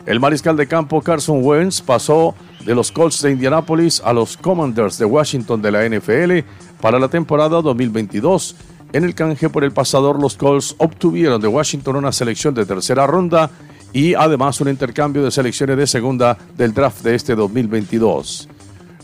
El 0.08 0.20
mariscal 0.20 0.56
de 0.56 0.66
campo 0.66 1.02
Carson 1.02 1.44
Wentz 1.44 1.82
pasó 1.82 2.34
de 2.64 2.74
los 2.74 2.90
Colts 2.90 3.20
de 3.20 3.30
Indianapolis 3.30 4.00
a 4.02 4.14
los 4.14 4.38
Commanders 4.38 4.96
de 4.96 5.04
Washington 5.04 5.60
de 5.60 5.70
la 5.70 5.86
NFL 5.86 6.48
para 6.80 6.98
la 6.98 7.08
temporada 7.08 7.60
2022. 7.60 8.56
En 8.94 9.04
el 9.04 9.14
canje 9.14 9.50
por 9.50 9.64
el 9.64 9.72
pasador, 9.72 10.18
los 10.18 10.38
Colts 10.38 10.74
obtuvieron 10.78 11.42
de 11.42 11.48
Washington 11.48 11.96
una 11.96 12.10
selección 12.10 12.54
de 12.54 12.64
tercera 12.64 13.06
ronda 13.06 13.50
y 13.92 14.14
además 14.14 14.58
un 14.62 14.70
intercambio 14.70 15.22
de 15.22 15.30
selecciones 15.30 15.76
de 15.76 15.86
segunda 15.86 16.38
del 16.56 16.72
draft 16.72 17.02
de 17.02 17.14
este 17.14 17.34
2022. 17.34 18.48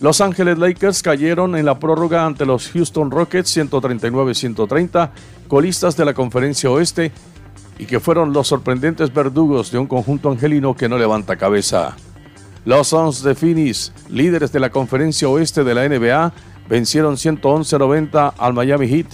Los 0.01 0.23
Ángeles 0.23 0.57
Lakers 0.57 1.03
cayeron 1.03 1.55
en 1.55 1.67
la 1.67 1.79
prórroga 1.79 2.25
ante 2.25 2.47
los 2.47 2.71
Houston 2.71 3.11
Rockets 3.11 3.55
139-130, 3.59 5.11
colistas 5.49 5.99
de 5.99 6.05
la 6.07 6.15
conferencia 6.15 6.71
oeste 6.71 7.13
y 7.79 7.87
que 7.87 8.01
fueron 8.01 8.33
los 8.33 8.49
sorprendentes 8.49 9.13
verdugos 9.13 9.71
de 9.71 9.79
un 9.79 9.87
conjunto 9.87 10.31
angelino 10.31 10.75
que 10.75 10.89
no 10.89 10.99
levanta 10.99 11.37
cabeza. 11.37 11.97
Los 12.65 12.89
Suns 12.89 13.23
de 13.23 13.35
Phoenix, 13.35 13.93
líderes 14.09 14.53
de 14.53 14.61
la 14.61 14.71
conferencia 14.71 15.29
oeste 15.29 15.65
de 15.65 15.75
la 15.75 15.89
NBA, 15.89 16.33
vencieron 16.69 17.17
111-90 17.17 18.35
al 18.39 18.55
Miami 18.55 18.89
Heat, 18.89 19.07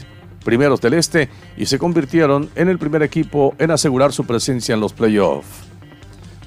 primeros 0.45 0.81
del 0.81 0.95
este, 0.95 1.29
y 1.57 1.67
se 1.67 1.79
convirtieron 1.79 2.49
en 2.55 2.69
el 2.69 2.79
primer 2.79 3.02
equipo 3.02 3.55
en 3.59 3.71
asegurar 3.71 4.12
su 4.12 4.25
presencia 4.25 4.75
en 4.75 4.81
los 4.81 4.93
playoffs. 4.93 5.71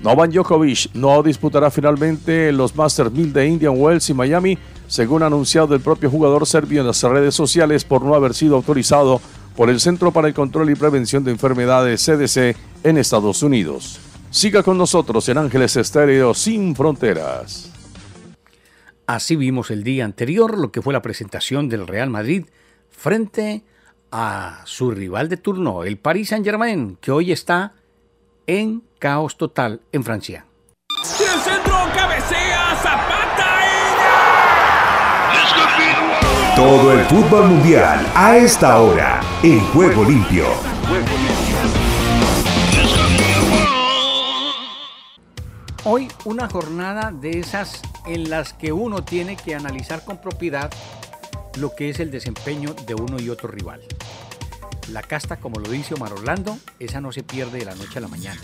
Novan 0.01 0.31
Djokovic 0.31 0.93
no 0.95 1.23
disputará 1.23 1.71
finalmente 1.71 2.51
los 2.51 2.75
Masters 2.75 3.11
1000 3.11 3.31
de 3.33 3.47
Indian 3.47 3.73
Wells 3.77 4.09
y 4.09 4.13
Miami, 4.13 4.57
según 4.87 5.23
anunciado 5.23 5.75
el 5.75 5.81
propio 5.81 6.09
jugador 6.09 6.45
serbio 6.45 6.81
en 6.81 6.87
las 6.87 7.01
redes 7.03 7.33
sociales 7.33 7.85
por 7.85 8.03
no 8.03 8.13
haber 8.13 8.33
sido 8.33 8.57
autorizado 8.57 9.21
por 9.55 9.69
el 9.69 9.79
Centro 9.79 10.11
para 10.11 10.27
el 10.27 10.33
Control 10.33 10.69
y 10.69 10.75
Prevención 10.75 11.23
de 11.23 11.31
Enfermedades 11.31 12.05
CDC 12.05 12.55
en 12.83 12.97
Estados 12.97 13.43
Unidos. 13.43 13.99
Siga 14.29 14.63
con 14.63 14.77
nosotros 14.77 15.29
en 15.29 15.37
Ángeles 15.37 15.75
Estéreo 15.75 16.33
sin 16.33 16.75
fronteras. 16.75 17.71
Así 19.05 19.35
vimos 19.35 19.69
el 19.69 19.83
día 19.83 20.05
anterior 20.05 20.57
lo 20.57 20.71
que 20.71 20.81
fue 20.81 20.93
la 20.93 21.01
presentación 21.01 21.69
del 21.69 21.87
Real 21.87 22.09
Madrid 22.09 22.45
frente 22.89 23.63
a 24.11 24.61
su 24.65 24.91
rival 24.91 25.27
de 25.29 25.37
turno, 25.37 25.83
el 25.83 25.97
Paris 25.97 26.29
Saint-Germain, 26.29 26.97
que 27.01 27.11
hoy 27.11 27.31
está 27.31 27.73
en 28.47 28.83
caos 28.99 29.37
total 29.37 29.81
en 29.91 30.03
Francia. 30.03 30.45
el 30.89 31.41
centro 31.41 31.75
cabecea 31.93 32.62
Todo 36.63 36.93
el 36.93 37.03
fútbol 37.07 37.49
mundial 37.49 38.09
a 38.15 38.37
esta 38.37 38.79
hora 38.79 39.19
en 39.43 39.59
Juego 39.73 40.05
Limpio. 40.05 40.45
Hoy 45.83 46.07
una 46.23 46.47
jornada 46.47 47.11
de 47.11 47.37
esas 47.37 47.81
en 48.05 48.29
las 48.29 48.53
que 48.53 48.71
uno 48.71 49.03
tiene 49.03 49.35
que 49.35 49.55
analizar 49.55 50.05
con 50.05 50.21
propiedad 50.21 50.71
lo 51.57 51.75
que 51.75 51.89
es 51.89 51.99
el 51.99 52.11
desempeño 52.11 52.73
de 52.87 52.95
uno 52.95 53.19
y 53.19 53.29
otro 53.29 53.49
rival. 53.49 53.81
La 54.87 55.01
casta, 55.01 55.35
como 55.35 55.59
lo 55.59 55.69
dice 55.69 55.95
Omar 55.95 56.13
Orlando, 56.13 56.57
esa 56.79 57.01
no 57.01 57.11
se 57.11 57.23
pierde 57.23 57.59
de 57.59 57.65
la 57.65 57.75
noche 57.75 57.97
a 57.97 58.01
la 58.01 58.07
mañana. 58.07 58.39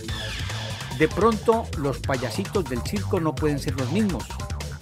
De 0.97 1.07
pronto 1.07 1.67
los 1.77 1.99
payasitos 1.99 2.65
del 2.65 2.81
circo 2.81 3.21
no 3.21 3.33
pueden 3.33 3.59
ser 3.59 3.79
los 3.79 3.89
mismos, 3.93 4.25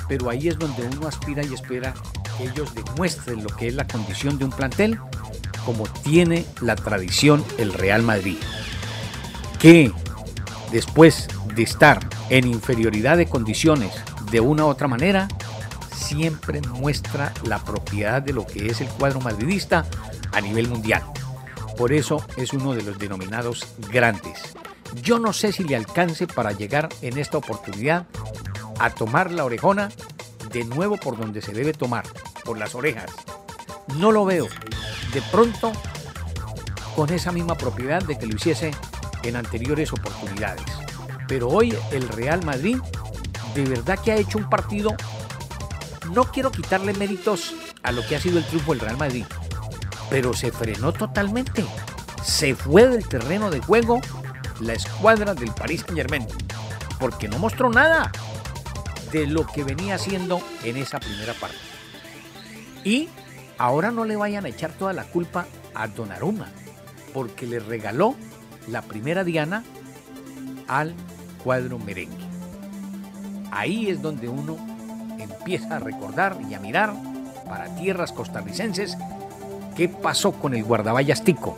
pero 0.07 0.29
ahí 0.29 0.47
es 0.47 0.57
donde 0.57 0.83
uno 0.95 1.07
aspira 1.07 1.43
y 1.43 1.53
espera 1.53 1.93
que 2.37 2.45
ellos 2.45 2.73
demuestren 2.73 3.43
lo 3.43 3.49
que 3.49 3.67
es 3.67 3.73
la 3.73 3.87
condición 3.87 4.37
de 4.37 4.45
un 4.45 4.51
plantel 4.51 4.99
como 5.65 5.85
tiene 5.85 6.45
la 6.61 6.75
tradición 6.75 7.43
el 7.57 7.73
Real 7.73 8.01
Madrid. 8.01 8.37
Que 9.59 9.91
después 10.71 11.27
de 11.55 11.63
estar 11.63 11.99
en 12.29 12.47
inferioridad 12.47 13.17
de 13.17 13.25
condiciones 13.25 13.91
de 14.31 14.39
una 14.39 14.65
u 14.65 14.67
otra 14.69 14.87
manera, 14.87 15.27
siempre 15.93 16.61
muestra 16.61 17.33
la 17.43 17.59
propiedad 17.59 18.21
de 18.21 18.31
lo 18.31 18.45
que 18.45 18.67
es 18.67 18.79
el 18.79 18.87
cuadro 18.87 19.19
madridista 19.19 19.85
a 20.31 20.39
nivel 20.39 20.69
mundial. 20.69 21.03
Por 21.77 21.91
eso 21.91 22.25
es 22.37 22.53
uno 22.53 22.73
de 22.73 22.83
los 22.83 22.97
denominados 22.97 23.67
grandes. 23.91 24.55
Yo 25.03 25.19
no 25.19 25.33
sé 25.33 25.51
si 25.51 25.63
le 25.63 25.75
alcance 25.75 26.27
para 26.27 26.53
llegar 26.53 26.87
en 27.01 27.17
esta 27.17 27.37
oportunidad 27.37 28.07
a 28.79 28.89
tomar 28.89 29.31
la 29.31 29.45
orejona 29.45 29.89
de 30.51 30.63
nuevo 30.65 30.97
por 30.97 31.17
donde 31.17 31.41
se 31.41 31.53
debe 31.53 31.73
tomar, 31.73 32.05
por 32.43 32.57
las 32.57 32.75
orejas. 32.75 33.11
No 33.97 34.11
lo 34.11 34.25
veo. 34.25 34.47
De 35.13 35.21
pronto, 35.31 35.71
con 36.95 37.11
esa 37.11 37.31
misma 37.31 37.55
propiedad 37.55 38.01
de 38.03 38.17
que 38.17 38.27
lo 38.27 38.35
hiciese 38.35 38.71
en 39.23 39.35
anteriores 39.35 39.91
oportunidades. 39.93 40.65
Pero 41.27 41.49
hoy 41.49 41.75
el 41.91 42.07
Real 42.07 42.43
Madrid 42.45 42.77
de 43.63 43.69
verdad 43.69 43.97
que 43.99 44.11
ha 44.11 44.15
hecho 44.15 44.37
un 44.37 44.49
partido, 44.49 44.95
no 46.11 46.25
quiero 46.25 46.51
quitarle 46.51 46.93
méritos 46.93 47.55
a 47.81 47.91
lo 47.91 48.05
que 48.05 48.15
ha 48.15 48.19
sido 48.19 48.37
el 48.37 48.45
triunfo 48.45 48.71
del 48.71 48.81
Real 48.81 48.97
Madrid, 48.97 49.25
pero 50.09 50.33
se 50.33 50.51
frenó 50.51 50.93
totalmente. 50.93 51.65
Se 52.23 52.55
fue 52.55 52.87
del 52.87 53.07
terreno 53.07 53.49
de 53.49 53.59
juego 53.59 53.99
la 54.59 54.73
escuadra 54.73 55.33
del 55.33 55.51
Paris 55.51 55.81
Saint 55.81 55.97
Germain, 55.97 56.27
porque 56.99 57.27
no 57.27 57.39
mostró 57.39 57.69
nada 57.69 58.11
de 59.11 59.27
lo 59.27 59.45
que 59.45 59.63
venía 59.63 59.95
haciendo 59.95 60.41
en 60.63 60.77
esa 60.77 60.99
primera 60.99 61.33
parte. 61.33 61.57
Y 62.83 63.09
ahora 63.57 63.91
no 63.91 64.05
le 64.05 64.15
vayan 64.15 64.45
a 64.45 64.49
echar 64.49 64.71
toda 64.71 64.93
la 64.93 65.05
culpa 65.05 65.45
a 65.73 65.87
Donnarumma, 65.87 66.47
porque 67.13 67.45
le 67.45 67.59
regaló 67.59 68.15
la 68.67 68.81
primera 68.81 69.23
diana 69.23 69.63
al 70.67 70.93
cuadro 71.43 71.79
merengue. 71.79 72.25
Ahí 73.51 73.89
es 73.89 74.01
donde 74.01 74.27
uno 74.27 74.57
empieza 75.19 75.77
a 75.77 75.79
recordar 75.79 76.37
y 76.49 76.53
a 76.53 76.59
mirar 76.59 76.93
para 77.47 77.73
tierras 77.75 78.11
costarricenses 78.11 78.97
qué 79.75 79.87
pasó 79.87 80.33
con 80.33 80.53
el 80.53 80.63
guardaballas 80.63 81.23
Tico, 81.23 81.57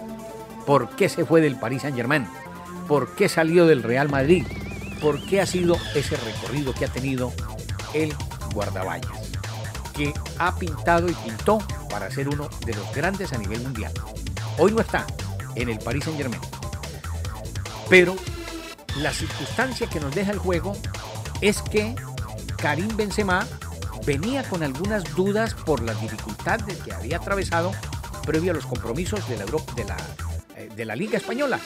por 0.66 0.96
qué 0.96 1.10
se 1.10 1.26
fue 1.26 1.42
del 1.42 1.56
Paris 1.56 1.82
Saint 1.82 1.98
Germain, 1.98 2.28
por 2.88 3.16
qué 3.16 3.30
salió 3.30 3.66
del 3.66 3.84
Real 3.84 4.10
Madrid, 4.10 4.46
por 5.02 5.24
qué 5.26 5.42
ha 5.42 5.46
sido 5.46 5.78
ese 5.96 6.18
recorrido 6.18 6.74
que 6.74 6.86
ha 6.86 6.90
tenido 6.90 7.34
el 7.94 8.14
guardaballas, 8.54 9.12
que 9.94 10.14
ha 10.38 10.56
pintado 10.56 11.10
y 11.10 11.14
pintó 11.14 11.60
para 11.90 12.12
ser 12.12 12.30
uno 12.30 12.50
de 12.66 12.74
los 12.74 12.94
grandes 12.94 13.34
a 13.34 13.38
nivel 13.38 13.62
mundial. 13.62 13.92
Hoy 14.58 14.72
no 14.72 14.82
está 14.82 15.06
en 15.56 15.70
el 15.70 15.80
Paris 15.80 16.04
Saint 16.04 16.18
Germain, 16.18 16.42
pero 17.90 18.16
la 18.98 19.12
circunstancia 19.12 19.88
que 19.88 20.00
nos 20.00 20.14
deja 20.14 20.32
el 20.32 20.40
juego 20.40 20.76
es 21.42 21.62
que 21.62 21.96
Karim 22.58 22.96
Benzema 22.98 23.48
venía 24.06 24.44
con 24.44 24.64
algunas 24.64 25.04
dudas 25.16 25.54
por 25.54 25.82
las 25.82 26.00
dificultades 26.02 26.78
que 26.78 26.94
había 26.94 27.18
atravesado 27.18 27.72
previo 28.26 28.52
a 28.52 28.56
los 28.56 28.66
compromisos 28.66 29.28
de 29.28 29.38
la, 29.38 29.46
eh, 30.56 30.70
de 30.76 30.86
la 30.86 30.96
Liga 30.96 31.18
Española. 31.18 31.60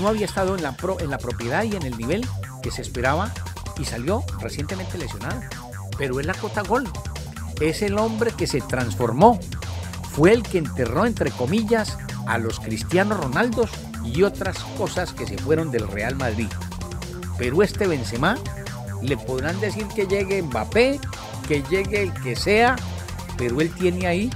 No 0.00 0.08
había 0.08 0.24
estado 0.24 0.56
en 0.56 0.62
la, 0.62 0.76
en 1.00 1.10
la 1.10 1.18
propiedad 1.18 1.62
y 1.64 1.76
en 1.76 1.82
el 1.82 1.96
nivel 1.96 2.26
que 2.62 2.70
se 2.70 2.82
esperaba 2.82 3.32
y 3.78 3.84
salió 3.84 4.24
recientemente 4.40 4.98
lesionado. 4.98 5.40
Pero 5.98 6.20
él 6.20 6.30
acota 6.30 6.62
gol. 6.62 6.88
Es 7.60 7.82
el 7.82 7.98
hombre 7.98 8.32
que 8.32 8.46
se 8.46 8.60
transformó. 8.60 9.38
Fue 10.12 10.32
el 10.32 10.42
que 10.42 10.58
enterró, 10.58 11.04
entre 11.04 11.30
comillas, 11.30 11.98
a 12.26 12.38
los 12.38 12.60
Cristianos 12.60 13.20
Ronaldos 13.20 13.70
y 14.04 14.22
otras 14.22 14.58
cosas 14.78 15.12
que 15.12 15.26
se 15.26 15.36
fueron 15.36 15.70
del 15.70 15.86
Real 15.86 16.16
Madrid. 16.16 16.48
Pero 17.36 17.62
este 17.62 17.86
Benzema 17.86 18.36
le 19.02 19.16
podrán 19.16 19.60
decir 19.60 19.86
que 19.88 20.06
llegue 20.06 20.42
Mbappé, 20.42 20.98
que 21.46 21.62
llegue 21.64 22.04
el 22.04 22.14
que 22.14 22.36
sea, 22.36 22.76
pero 23.36 23.60
él 23.60 23.72
tiene 23.74 24.06
ahí 24.06 24.30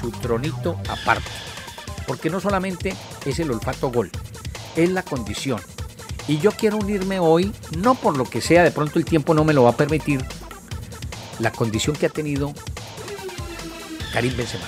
su 0.00 0.10
tronito 0.10 0.78
aparte. 0.88 1.30
Porque 2.06 2.30
no 2.30 2.40
solamente 2.40 2.94
es 3.24 3.38
el 3.38 3.50
olfato 3.50 3.90
gol, 3.90 4.10
es 4.82 4.90
la 4.90 5.02
condición. 5.02 5.60
Y 6.28 6.38
yo 6.38 6.52
quiero 6.52 6.76
unirme 6.76 7.18
hoy, 7.18 7.52
no 7.76 7.94
por 7.94 8.16
lo 8.16 8.24
que 8.24 8.40
sea, 8.40 8.62
de 8.62 8.70
pronto 8.70 8.98
el 8.98 9.04
tiempo 9.04 9.34
no 9.34 9.44
me 9.44 9.52
lo 9.52 9.64
va 9.64 9.70
a 9.70 9.76
permitir, 9.76 10.24
la 11.38 11.50
condición 11.50 11.96
que 11.96 12.06
ha 12.06 12.10
tenido 12.10 12.52
Karim 14.12 14.36
Benzema. 14.36 14.64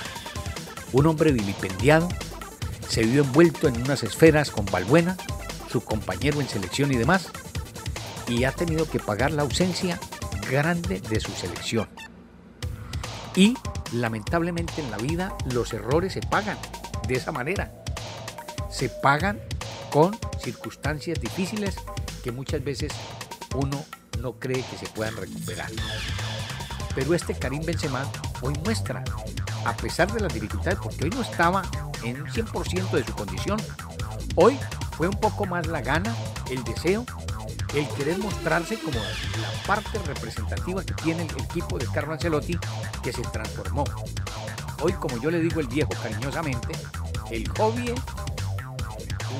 Un 0.91 1.07
hombre 1.07 1.31
vilipendiado, 1.31 2.09
se 2.87 3.03
vio 3.03 3.23
envuelto 3.23 3.67
en 3.67 3.81
unas 3.81 4.03
esferas 4.03 4.51
con 4.51 4.65
Balbuena, 4.65 5.17
su 5.71 5.81
compañero 5.81 6.41
en 6.41 6.47
selección 6.47 6.91
y 6.91 6.97
demás, 6.97 7.29
y 8.27 8.43
ha 8.43 8.51
tenido 8.51 8.89
que 8.89 8.99
pagar 8.99 9.31
la 9.31 9.43
ausencia 9.43 9.99
grande 10.49 10.99
de 11.01 11.19
su 11.19 11.31
selección. 11.31 11.87
Y 13.35 13.55
lamentablemente 13.91 14.81
en 14.81 14.91
la 14.91 14.97
vida 14.97 15.35
los 15.51 15.73
errores 15.73 16.13
se 16.13 16.21
pagan 16.21 16.57
de 17.07 17.15
esa 17.15 17.31
manera. 17.31 17.71
Se 18.69 18.89
pagan 18.89 19.39
con 19.93 20.17
circunstancias 20.43 21.21
difíciles 21.21 21.75
que 22.23 22.31
muchas 22.31 22.63
veces 22.63 22.91
uno 23.53 23.85
no 24.19 24.33
cree 24.39 24.63
que 24.63 24.77
se 24.77 24.87
puedan 24.87 25.15
recuperar. 25.15 25.69
Pero 26.95 27.13
este 27.13 27.35
Karim 27.35 27.63
Benzema 27.63 28.03
hoy 28.41 28.55
muestra, 28.65 29.03
a 29.65 29.77
pesar 29.77 30.11
de 30.11 30.19
las 30.19 30.33
dificultades, 30.33 30.79
porque 30.81 31.03
hoy 31.03 31.09
no 31.11 31.21
estaba 31.21 31.61
en 32.03 32.23
un 32.23 32.27
100% 32.27 32.89
de 32.89 33.03
su 33.03 33.13
condición, 33.13 33.61
hoy 34.35 34.57
fue 34.97 35.07
un 35.07 35.19
poco 35.19 35.45
más 35.45 35.67
la 35.67 35.81
gana, 35.81 36.15
el 36.49 36.63
deseo 36.63 37.05
el 37.75 37.87
querer 37.89 38.17
mostrarse 38.19 38.77
como 38.79 38.97
la 38.97 39.65
parte 39.65 39.97
representativa 40.05 40.83
que 40.83 40.93
tiene 40.95 41.23
el 41.23 41.43
equipo 41.43 41.79
de 41.79 41.87
Carlo 41.87 42.13
Ancelotti 42.13 42.57
que 43.01 43.11
se 43.11 43.21
transformó. 43.23 43.83
Hoy, 44.81 44.93
como 44.93 45.17
yo 45.17 45.31
le 45.31 45.39
digo 45.39 45.59
el 45.59 45.67
viejo 45.67 45.89
cariñosamente, 46.01 46.73
el 47.31 47.47
hobby, 47.49 47.93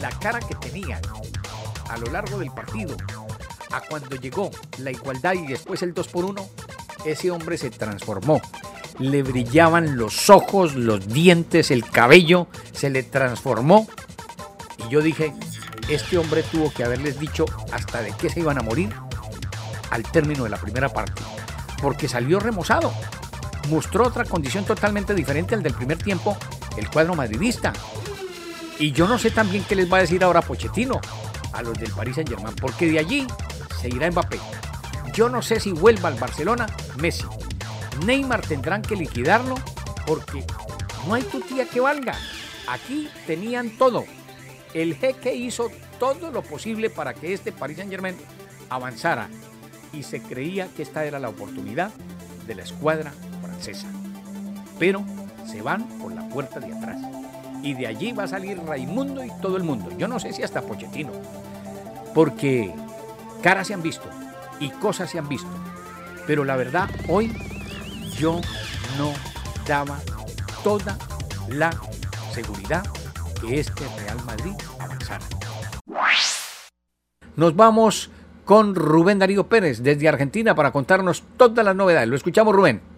la 0.02 0.10
cara 0.20 0.40
que 0.40 0.56
tenía 0.56 1.02
a 1.90 1.98
lo 1.98 2.12
largo 2.12 2.40
del 2.40 2.52
partido, 2.52 2.96
a 3.72 3.82
cuando 3.82 4.16
llegó 4.16 4.52
la 4.80 4.92
igualdad 4.92 5.34
y 5.34 5.48
después 5.48 5.82
el 5.82 5.94
2 5.94 6.08
por 6.08 6.26
1, 6.26 6.50
ese 7.06 7.32
hombre 7.32 7.58
se 7.58 7.70
transformó. 7.70 8.42
Le 9.00 9.24
brillaban 9.24 9.98
los 9.98 10.30
ojos, 10.30 10.76
los 10.76 11.08
dientes, 11.08 11.72
el 11.72 11.84
cabello, 11.90 12.48
se 12.72 12.90
le 12.90 13.04
transformó. 13.04 13.88
Y 14.86 14.92
yo 14.92 15.02
dije, 15.02 15.34
este 15.90 16.18
hombre 16.18 16.44
tuvo 16.44 16.72
que 16.72 16.84
haberles 16.84 17.20
dicho 17.20 17.46
hasta 17.72 18.02
de 18.02 18.14
qué 18.18 18.30
se 18.30 18.40
iban 18.40 18.60
a 18.60 18.62
morir 18.62 18.94
al 19.90 20.04
término 20.04 20.44
de 20.44 20.50
la 20.50 20.58
primera 20.58 20.90
parte, 20.90 21.22
porque 21.82 22.08
salió 22.08 22.40
remozado. 22.40 22.94
Mostró 23.70 24.08
otra 24.08 24.26
condición 24.26 24.66
totalmente 24.66 25.14
diferente 25.14 25.56
al 25.56 25.64
del 25.64 25.74
primer 25.74 25.98
tiempo, 25.98 26.38
el 26.78 26.90
cuadro 26.90 27.16
madridista. 27.16 27.74
Y 28.80 28.92
yo 28.92 29.08
no 29.08 29.18
sé 29.18 29.32
también 29.32 29.64
qué 29.64 29.76
les 29.76 29.92
va 29.92 29.98
a 29.98 30.02
decir 30.02 30.24
ahora 30.24 30.42
Pochettino 30.42 31.00
a 31.54 31.62
los 31.62 31.78
del 31.78 31.92
Paris 31.92 32.16
Saint-Germain, 32.16 32.56
porque 32.56 32.88
de 32.88 33.00
allí 33.00 33.28
se 33.80 33.90
irá 33.90 34.10
Mbappé. 34.10 34.40
Yo 35.14 35.30
no 35.30 35.42
sé 35.42 35.60
si 35.60 35.72
vuelva 35.72 36.10
al 36.10 36.16
Barcelona 36.16 36.66
Messi. 36.98 37.26
Neymar 38.06 38.42
tendrán 38.42 38.82
que 38.82 38.96
liquidarlo 38.96 39.56
porque 40.08 40.44
no 41.08 41.14
hay 41.14 41.24
tu 41.24 41.40
tía 41.42 41.68
que 41.68 41.80
valga. 41.80 42.16
Aquí 42.68 43.10
tenían 43.28 43.70
todo 43.78 44.06
el 44.74 44.96
jeque 44.96 45.36
hizo 45.36 45.70
todo 46.00 46.32
lo 46.32 46.42
posible 46.42 46.90
para 46.90 47.14
que 47.14 47.34
este 47.34 47.52
Paris 47.52 47.78
Saint 47.78 47.92
Germain 47.92 48.16
avanzara 48.70 49.30
y 49.92 50.04
se 50.04 50.22
creía 50.22 50.68
que 50.76 50.82
esta 50.82 51.06
era 51.06 51.20
la 51.20 51.30
oportunidad 51.30 51.92
de 52.48 52.56
la 52.56 52.64
escuadra 52.64 53.14
francesa. 53.42 53.88
Pero 54.80 55.04
se 55.46 55.62
van 55.62 55.88
por 56.00 56.12
la 56.12 56.28
puerta 56.30 56.60
de 56.60 56.74
atrás. 56.74 56.98
Y 57.64 57.74
de 57.74 57.88
allí 57.88 58.12
va 58.12 58.26
a 58.26 58.28
salir 58.28 58.60
Raimundo 58.60 59.24
y 59.24 59.32
todo 59.42 59.58
el 59.58 59.64
mundo. 59.64 59.90
Yo 59.98 60.08
no 60.08 60.20
sé 60.20 60.34
si 60.34 60.44
hasta 60.44 60.62
Pochettino. 60.62 61.12
Porque 62.14 62.72
caras 63.42 63.68
se 63.68 63.74
han 63.74 63.82
visto 63.82 64.08
y 64.60 64.70
cosas 64.70 65.10
se 65.10 65.18
han 65.18 65.28
visto. 65.28 65.50
Pero 66.28 66.44
la 66.44 66.56
verdad, 66.56 66.90
hoy 67.08 67.34
yo 68.18 68.40
no 68.98 69.14
daba 69.66 70.00
toda 70.64 70.98
la 71.48 71.72
seguridad 72.32 72.84
que 73.42 73.60
este 73.60 73.84
Real 73.98 74.24
Madrid 74.26 74.54
avanzara. 74.80 75.26
Nos 77.36 77.56
vamos 77.56 78.12
con 78.46 78.76
Rubén 78.76 79.20
Darío 79.20 79.48
Pérez 79.48 79.82
desde 79.82 80.08
Argentina 80.08 80.54
para 80.54 80.72
contarnos 80.72 81.24
todas 81.38 81.66
las 81.66 81.76
novedades. 81.76 82.10
Lo 82.10 82.16
escuchamos, 82.16 82.54
Rubén. 82.54 82.93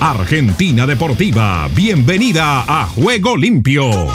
Argentina 0.00 0.86
Deportiva, 0.86 1.68
bienvenida 1.74 2.64
a 2.66 2.86
Juego 2.86 3.36
Limpio. 3.36 4.08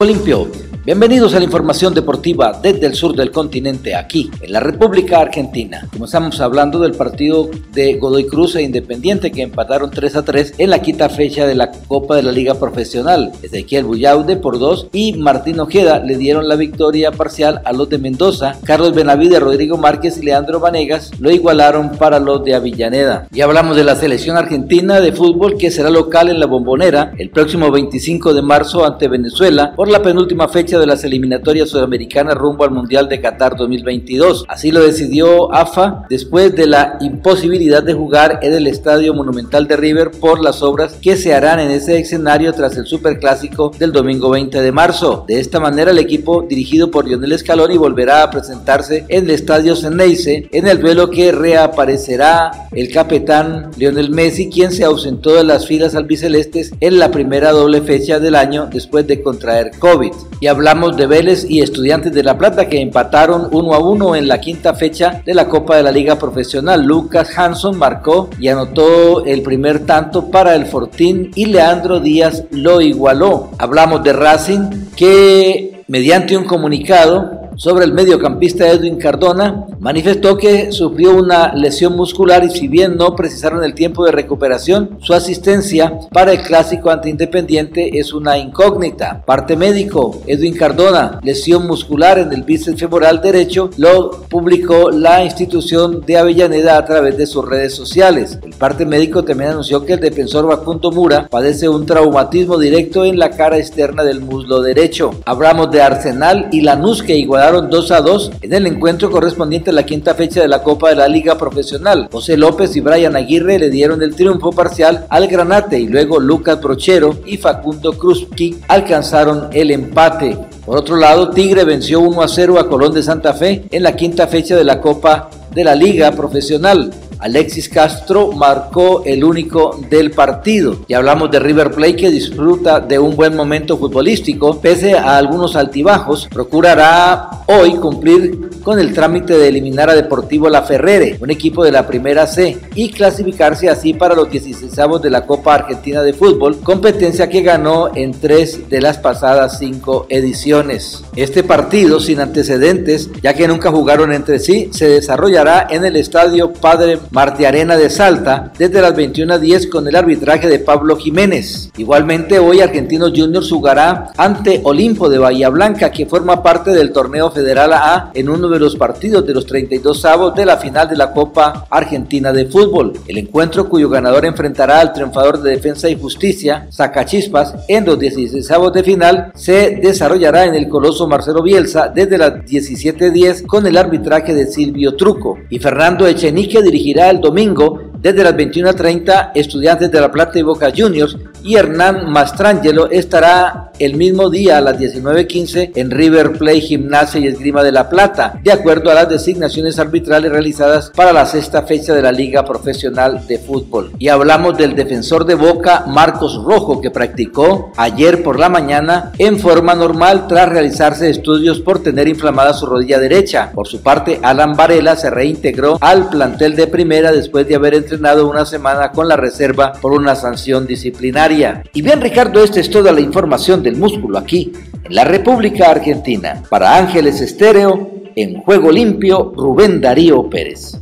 Limpio 0.00 0.73
Bienvenidos 0.86 1.32
a 1.32 1.38
la 1.38 1.46
información 1.46 1.94
deportiva 1.94 2.60
desde 2.62 2.84
el 2.84 2.94
sur 2.94 3.16
del 3.16 3.30
continente, 3.30 3.96
aquí 3.96 4.30
en 4.42 4.52
la 4.52 4.60
República 4.60 5.18
Argentina. 5.18 5.88
Comenzamos 5.90 6.42
hablando 6.42 6.78
del 6.78 6.92
partido 6.92 7.48
de 7.72 7.94
Godoy 7.94 8.26
Cruz 8.26 8.56
e 8.56 8.62
Independiente 8.62 9.32
que 9.32 9.40
empataron 9.40 9.90
3 9.90 10.16
a 10.16 10.24
3 10.26 10.54
en 10.58 10.68
la 10.68 10.82
quinta 10.82 11.08
fecha 11.08 11.46
de 11.46 11.54
la 11.54 11.72
Copa 11.72 12.16
de 12.16 12.22
la 12.22 12.32
Liga 12.32 12.56
Profesional. 12.56 13.32
Ezequiel 13.42 13.84
Bullaude 13.84 14.36
por 14.36 14.58
2 14.58 14.88
y 14.92 15.14
Martín 15.14 15.58
Ojeda 15.58 16.00
le 16.00 16.18
dieron 16.18 16.48
la 16.48 16.56
victoria 16.56 17.12
parcial 17.12 17.62
a 17.64 17.72
los 17.72 17.88
de 17.88 17.96
Mendoza. 17.96 18.58
Carlos 18.64 18.94
Benavide, 18.94 19.40
Rodrigo 19.40 19.78
Márquez 19.78 20.18
y 20.18 20.26
Leandro 20.26 20.60
Vanegas 20.60 21.12
lo 21.18 21.30
igualaron 21.30 21.92
para 21.92 22.20
los 22.20 22.44
de 22.44 22.56
Avillaneda. 22.56 23.26
Y 23.32 23.40
hablamos 23.40 23.74
de 23.74 23.84
la 23.84 23.96
selección 23.96 24.36
argentina 24.36 25.00
de 25.00 25.12
fútbol 25.12 25.56
que 25.56 25.70
será 25.70 25.88
local 25.88 26.28
en 26.28 26.40
la 26.40 26.46
Bombonera 26.46 27.14
el 27.16 27.30
próximo 27.30 27.70
25 27.70 28.34
de 28.34 28.42
marzo 28.42 28.84
ante 28.84 29.08
Venezuela 29.08 29.72
por 29.74 29.88
la 29.88 30.02
penúltima 30.02 30.46
fecha 30.46 30.73
de 30.78 30.86
las 30.86 31.04
eliminatorias 31.04 31.68
sudamericanas 31.68 32.34
rumbo 32.34 32.64
al 32.64 32.70
Mundial 32.70 33.08
de 33.08 33.20
Qatar 33.20 33.56
2022. 33.56 34.44
Así 34.48 34.70
lo 34.70 34.82
decidió 34.82 35.52
AFA 35.52 36.06
después 36.08 36.54
de 36.54 36.66
la 36.66 36.98
imposibilidad 37.00 37.82
de 37.82 37.94
jugar 37.94 38.40
en 38.42 38.52
el 38.52 38.66
Estadio 38.66 39.14
Monumental 39.14 39.66
de 39.66 39.76
River 39.76 40.10
por 40.10 40.42
las 40.42 40.62
obras 40.62 40.94
que 41.00 41.16
se 41.16 41.34
harán 41.34 41.60
en 41.60 41.70
ese 41.70 41.98
escenario 41.98 42.52
tras 42.52 42.76
el 42.76 42.86
Superclásico 42.86 43.70
del 43.78 43.92
domingo 43.92 44.30
20 44.30 44.60
de 44.60 44.72
marzo. 44.72 45.24
De 45.26 45.40
esta 45.40 45.60
manera 45.60 45.90
el 45.90 45.98
equipo 45.98 46.42
dirigido 46.42 46.90
por 46.90 47.06
Lionel 47.06 47.38
Scaloni 47.38 47.76
volverá 47.76 48.22
a 48.22 48.30
presentarse 48.30 49.04
en 49.08 49.24
el 49.24 49.30
Estadio 49.30 49.76
Ceneice 49.76 50.48
en 50.52 50.66
el 50.66 50.80
duelo 50.80 51.10
que 51.10 51.32
reaparecerá 51.32 52.68
el 52.72 52.90
capitán 52.92 53.70
Lionel 53.76 54.10
Messi 54.10 54.50
quien 54.50 54.72
se 54.72 54.84
ausentó 54.84 55.34
de 55.34 55.44
las 55.44 55.66
filas 55.66 55.94
albicelestes 55.94 56.72
en 56.80 56.98
la 56.98 57.10
primera 57.10 57.52
doble 57.52 57.80
fecha 57.82 58.18
del 58.18 58.34
año 58.34 58.68
después 58.72 59.06
de 59.06 59.22
contraer 59.22 59.72
COVID. 59.78 60.12
Y 60.40 60.46
hablamos 60.66 60.96
de 60.96 61.06
Vélez 61.06 61.44
y 61.46 61.60
Estudiantes 61.60 62.10
de 62.14 62.22
La 62.22 62.38
Plata 62.38 62.70
que 62.70 62.80
empataron 62.80 63.48
1 63.52 63.74
a 63.74 63.78
1 63.80 64.16
en 64.16 64.26
la 64.26 64.40
quinta 64.40 64.72
fecha 64.72 65.20
de 65.22 65.34
la 65.34 65.46
Copa 65.46 65.76
de 65.76 65.82
la 65.82 65.92
Liga 65.92 66.18
Profesional. 66.18 66.82
Lucas 66.82 67.36
Hanson 67.36 67.76
marcó 67.76 68.30
y 68.40 68.48
anotó 68.48 69.26
el 69.26 69.42
primer 69.42 69.84
tanto 69.84 70.30
para 70.30 70.54
el 70.54 70.64
Fortín 70.64 71.30
y 71.34 71.44
Leandro 71.44 72.00
Díaz 72.00 72.44
lo 72.50 72.80
igualó. 72.80 73.50
Hablamos 73.58 74.02
de 74.04 74.14
Racing 74.14 74.86
que 74.96 75.84
mediante 75.86 76.34
un 76.34 76.44
comunicado 76.44 77.42
Sobre 77.56 77.84
el 77.84 77.92
mediocampista 77.92 78.68
Edwin 78.68 78.96
Cardona, 78.96 79.66
manifestó 79.78 80.36
que 80.36 80.72
sufrió 80.72 81.14
una 81.16 81.54
lesión 81.54 81.94
muscular 81.94 82.42
y 82.42 82.50
si 82.50 82.66
bien 82.66 82.96
no 82.96 83.14
precisaron 83.14 83.62
el 83.62 83.74
tiempo 83.74 84.04
de 84.04 84.10
recuperación, 84.10 84.98
su 85.00 85.14
asistencia 85.14 86.00
para 86.12 86.32
el 86.32 86.42
clásico 86.42 86.90
ante 86.90 87.10
Independiente 87.10 87.96
es 87.98 88.12
una 88.12 88.38
incógnita. 88.38 89.22
Parte 89.24 89.56
médico, 89.56 90.20
Edwin 90.26 90.56
Cardona, 90.56 91.20
lesión 91.22 91.66
muscular 91.66 92.18
en 92.18 92.32
el 92.32 92.42
bíceps 92.42 92.80
femoral 92.80 93.20
derecho, 93.22 93.70
lo 93.76 94.22
publicó 94.28 94.90
la 94.90 95.22
institución 95.22 96.00
de 96.00 96.18
Avellaneda 96.18 96.76
a 96.76 96.84
través 96.84 97.16
de 97.16 97.26
sus 97.26 97.48
redes 97.48 97.72
sociales. 97.74 98.38
El 98.42 98.54
parte 98.54 98.84
médico 98.84 99.22
también 99.22 99.50
anunció 99.50 99.84
que 99.84 99.92
el 99.92 100.00
defensor 100.00 100.46
Bakunto 100.46 100.90
Mura 100.90 101.28
padece 101.30 101.68
un 101.68 101.86
traumatismo 101.86 102.58
directo 102.58 103.04
en 103.04 103.18
la 103.18 103.30
cara 103.30 103.58
externa 103.58 104.02
del 104.02 104.20
muslo 104.20 104.60
derecho. 104.60 105.12
Hablamos 105.24 105.70
de 105.70 105.82
Arsenal 105.82 106.48
y 106.50 106.62
Lanús 106.62 107.02
que 107.02 107.16
igualaron 107.44 107.68
2 107.68 107.90
a 107.90 108.00
2 108.00 108.30
en 108.40 108.54
el 108.54 108.66
encuentro 108.66 109.10
correspondiente 109.10 109.68
a 109.68 109.74
la 109.74 109.84
quinta 109.84 110.14
fecha 110.14 110.40
de 110.40 110.48
la 110.48 110.62
Copa 110.62 110.88
de 110.88 110.94
la 110.94 111.08
Liga 111.08 111.36
Profesional. 111.36 112.08
José 112.10 112.38
López 112.38 112.74
y 112.74 112.80
Brian 112.80 113.16
Aguirre 113.16 113.58
le 113.58 113.68
dieron 113.68 114.02
el 114.02 114.14
triunfo 114.14 114.50
parcial 114.50 115.04
al 115.10 115.26
Granate 115.26 115.78
y 115.78 115.86
luego 115.86 116.20
Lucas 116.20 116.58
Brochero 116.62 117.18
y 117.26 117.36
Facundo 117.36 117.98
Krupski 117.98 118.60
alcanzaron 118.68 119.48
el 119.52 119.72
empate. 119.72 120.38
Por 120.64 120.78
otro 120.78 120.96
lado, 120.96 121.28
Tigre 121.30 121.64
venció 121.64 122.00
1 122.00 122.22
a 122.22 122.28
0 122.28 122.58
a 122.58 122.66
Colón 122.66 122.94
de 122.94 123.02
Santa 123.02 123.34
Fe 123.34 123.66
en 123.70 123.82
la 123.82 123.94
quinta 123.94 124.26
fecha 124.26 124.56
de 124.56 124.64
la 124.64 124.80
Copa 124.80 125.28
de 125.54 125.64
la 125.64 125.74
Liga 125.74 126.12
Profesional. 126.12 126.90
Alexis 127.24 127.70
Castro 127.70 128.32
marcó 128.32 129.02
el 129.06 129.24
único 129.24 129.80
del 129.88 130.10
partido. 130.10 130.76
Y 130.86 130.92
hablamos 130.92 131.30
de 131.30 131.38
River 131.38 131.70
Plate 131.70 131.96
que 131.96 132.10
disfruta 132.10 132.80
de 132.80 132.98
un 132.98 133.16
buen 133.16 133.34
momento 133.34 133.78
futbolístico, 133.78 134.60
pese 134.60 134.92
a 134.92 135.16
algunos 135.16 135.56
altibajos, 135.56 136.28
procurará 136.30 137.30
hoy 137.46 137.76
cumplir 137.76 138.50
con 138.62 138.78
el 138.78 138.92
trámite 138.92 139.38
de 139.38 139.48
eliminar 139.48 139.88
a 139.88 139.94
Deportivo 139.94 140.50
La 140.50 140.64
Ferrere, 140.64 141.16
un 141.18 141.30
equipo 141.30 141.64
de 141.64 141.72
la 141.72 141.86
primera 141.86 142.26
C, 142.26 142.58
y 142.74 142.90
clasificarse 142.90 143.70
así 143.70 143.94
para 143.94 144.14
los 144.14 144.30
16 144.30 144.72
de 145.02 145.10
la 145.10 145.24
Copa 145.24 145.54
Argentina 145.54 146.02
de 146.02 146.12
Fútbol, 146.12 146.60
competencia 146.60 147.30
que 147.30 147.40
ganó 147.40 147.94
en 147.94 148.12
tres 148.12 148.68
de 148.68 148.82
las 148.82 148.98
pasadas 148.98 149.58
cinco 149.58 150.06
ediciones. 150.10 151.04
Este 151.16 151.42
partido, 151.42 152.00
sin 152.00 152.20
antecedentes, 152.20 153.08
ya 153.22 153.32
que 153.32 153.48
nunca 153.48 153.70
jugaron 153.70 154.12
entre 154.12 154.38
sí, 154.40 154.68
se 154.72 154.88
desarrollará 154.88 155.68
en 155.70 155.86
el 155.86 155.96
Estadio 155.96 156.52
Padre 156.52 156.98
Marte 157.14 157.46
Arena 157.46 157.76
de 157.76 157.90
Salta 157.90 158.50
desde 158.58 158.82
las 158.82 158.92
21.10 158.92 159.68
con 159.68 159.86
el 159.86 159.94
arbitraje 159.94 160.48
de 160.48 160.58
Pablo 160.58 160.96
Jiménez. 160.96 161.70
Igualmente 161.78 162.40
hoy 162.40 162.60
Argentinos 162.60 163.12
Juniors 163.14 163.52
jugará 163.52 164.10
ante 164.16 164.60
Olimpo 164.64 165.08
de 165.08 165.18
Bahía 165.18 165.48
Blanca 165.48 165.92
que 165.92 166.06
forma 166.06 166.42
parte 166.42 166.72
del 166.72 166.90
torneo 166.90 167.30
Federal 167.30 167.72
A 167.72 168.10
en 168.14 168.28
uno 168.28 168.48
de 168.48 168.58
los 168.58 168.74
partidos 168.74 169.24
de 169.24 169.32
los 169.32 169.46
32 169.46 170.04
avos 170.06 170.34
de 170.34 170.44
la 170.44 170.56
final 170.56 170.88
de 170.88 170.96
la 170.96 171.12
Copa 171.12 171.68
Argentina 171.70 172.32
de 172.32 172.46
Fútbol. 172.46 172.94
El 173.06 173.18
encuentro 173.18 173.68
cuyo 173.68 173.88
ganador 173.88 174.24
enfrentará 174.24 174.80
al 174.80 174.92
triunfador 174.92 175.40
de 175.40 175.52
Defensa 175.52 175.88
y 175.88 175.96
Justicia, 175.96 176.66
Sacachispas, 176.70 177.54
en 177.68 177.84
los 177.84 177.96
16 177.96 178.50
avos 178.50 178.72
de 178.72 178.82
final 178.82 179.30
se 179.36 179.78
desarrollará 179.80 180.46
en 180.46 180.56
el 180.56 180.68
Coloso 180.68 181.06
Marcelo 181.06 181.44
Bielsa 181.44 181.92
desde 181.94 182.18
las 182.18 182.32
17.10 182.32 183.46
con 183.46 183.68
el 183.68 183.76
arbitraje 183.76 184.34
de 184.34 184.46
Silvio 184.46 184.96
Truco 184.96 185.38
y 185.48 185.60
Fernando 185.60 186.08
Echenique 186.08 186.60
dirigirá 186.60 186.93
el 186.94 187.20
domingo 187.20 187.80
desde 188.04 188.22
las 188.22 188.34
21.30 188.34 189.30
Estudiantes 189.34 189.90
de 189.90 189.98
La 189.98 190.12
Plata 190.12 190.38
y 190.38 190.42
Boca 190.42 190.70
Juniors 190.76 191.16
y 191.42 191.56
Hernán 191.56 192.10
Mastrangelo 192.10 192.90
estará 192.90 193.72
el 193.78 193.96
mismo 193.96 194.30
día 194.30 194.58
a 194.58 194.60
las 194.60 194.78
19.15 194.78 195.72
en 195.74 195.90
River 195.90 196.32
Play 196.32 196.60
Gimnasia 196.60 197.20
y 197.20 197.26
Esgrima 197.26 197.62
de 197.62 197.72
La 197.72 197.88
Plata, 197.88 198.38
de 198.42 198.52
acuerdo 198.52 198.90
a 198.90 198.94
las 198.94 199.08
designaciones 199.08 199.78
arbitrales 199.78 200.30
realizadas 200.30 200.92
para 200.94 201.12
la 201.12 201.26
sexta 201.26 201.62
fecha 201.62 201.92
de 201.92 202.02
la 202.02 202.12
Liga 202.12 202.44
Profesional 202.44 203.26
de 203.26 203.38
Fútbol. 203.38 203.90
Y 203.98 204.08
hablamos 204.08 204.56
del 204.56 204.76
defensor 204.76 205.24
de 205.24 205.34
Boca 205.34 205.84
Marcos 205.86 206.36
Rojo 206.44 206.80
que 206.80 206.90
practicó 206.90 207.72
ayer 207.76 208.22
por 208.22 208.38
la 208.38 208.48
mañana 208.48 209.12
en 209.18 209.38
forma 209.38 209.74
normal 209.74 210.26
tras 210.28 210.48
realizarse 210.48 211.10
estudios 211.10 211.60
por 211.60 211.82
tener 211.82 212.06
inflamada 212.06 212.52
su 212.52 212.66
rodilla 212.66 212.98
derecha. 212.98 213.50
Por 213.52 213.66
su 213.66 213.82
parte, 213.82 214.20
Alan 214.22 214.54
Varela 214.54 214.94
se 214.94 215.10
reintegró 215.10 215.78
al 215.80 216.10
plantel 216.10 216.54
de 216.54 216.68
primera 216.68 216.83
después 216.84 217.48
de 217.48 217.54
haber 217.54 217.74
entrenado 217.74 218.28
una 218.28 218.44
semana 218.44 218.92
con 218.92 219.08
la 219.08 219.16
reserva 219.16 219.72
por 219.72 219.92
una 219.92 220.14
sanción 220.14 220.66
disciplinaria. 220.66 221.62
Y 221.72 221.82
bien 221.82 222.00
Ricardo, 222.00 222.44
esta 222.44 222.60
es 222.60 222.70
toda 222.70 222.92
la 222.92 223.00
información 223.00 223.62
del 223.62 223.76
músculo 223.76 224.18
aquí, 224.18 224.52
en 224.82 224.94
la 224.94 225.04
República 225.04 225.70
Argentina. 225.70 226.42
Para 226.48 226.76
Ángeles 226.76 227.20
Estéreo, 227.20 227.90
en 228.14 228.40
Juego 228.42 228.70
Limpio, 228.70 229.32
Rubén 229.34 229.80
Darío 229.80 230.28
Pérez. 230.28 230.78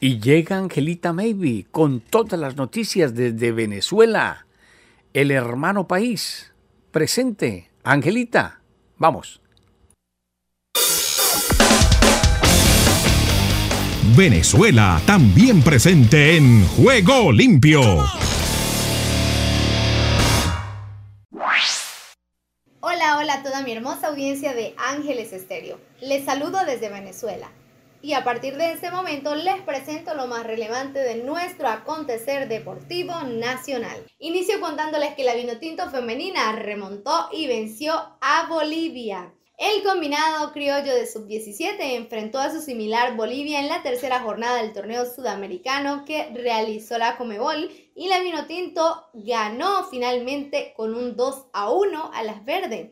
Y 0.00 0.18
llega 0.18 0.58
Angelita 0.58 1.12
Maybe 1.12 1.66
con 1.70 2.00
todas 2.00 2.38
las 2.38 2.56
noticias 2.56 3.14
desde 3.14 3.52
Venezuela, 3.52 4.46
el 5.14 5.30
hermano 5.30 5.86
país. 5.86 6.52
Presente, 6.90 7.70
Angelita, 7.84 8.60
vamos. 8.98 9.40
Venezuela 14.16 14.98
también 15.06 15.60
presente 15.60 16.38
en 16.38 16.66
Juego 16.68 17.30
Limpio. 17.32 17.82
Hola, 22.80 23.18
hola 23.18 23.34
a 23.34 23.42
toda 23.42 23.60
mi 23.60 23.72
hermosa 23.72 24.06
audiencia 24.06 24.54
de 24.54 24.74
Ángeles 24.78 25.34
Estéreo. 25.34 25.78
Les 26.00 26.24
saludo 26.24 26.64
desde 26.64 26.88
Venezuela. 26.88 27.50
Y 28.00 28.14
a 28.14 28.24
partir 28.24 28.56
de 28.56 28.72
este 28.72 28.90
momento 28.90 29.34
les 29.34 29.60
presento 29.60 30.14
lo 30.14 30.26
más 30.28 30.46
relevante 30.46 31.00
de 31.00 31.22
nuestro 31.22 31.68
acontecer 31.68 32.48
deportivo 32.48 33.12
nacional. 33.24 34.06
Inicio 34.18 34.60
contándoles 34.60 35.14
que 35.14 35.24
la 35.24 35.34
Vinotinto 35.34 35.90
femenina 35.90 36.52
remontó 36.52 37.28
y 37.32 37.48
venció 37.48 37.92
a 38.22 38.46
Bolivia. 38.48 39.35
El 39.58 39.82
combinado 39.84 40.52
criollo 40.52 40.94
de 40.94 41.06
sub-17 41.06 41.76
enfrentó 41.96 42.38
a 42.38 42.50
su 42.52 42.60
similar 42.60 43.16
Bolivia 43.16 43.58
en 43.58 43.68
la 43.68 43.82
tercera 43.82 44.20
jornada 44.20 44.60
del 44.60 44.74
torneo 44.74 45.06
sudamericano 45.06 46.04
que 46.04 46.28
realizó 46.34 46.98
la 46.98 47.16
Comebol 47.16 47.70
y 47.94 48.08
la 48.08 48.20
Vinotinto 48.20 49.06
ganó 49.14 49.84
finalmente 49.84 50.74
con 50.76 50.94
un 50.94 51.16
2 51.16 51.46
a 51.54 51.70
1 51.70 52.10
a 52.12 52.22
las 52.22 52.44
verdes. 52.44 52.90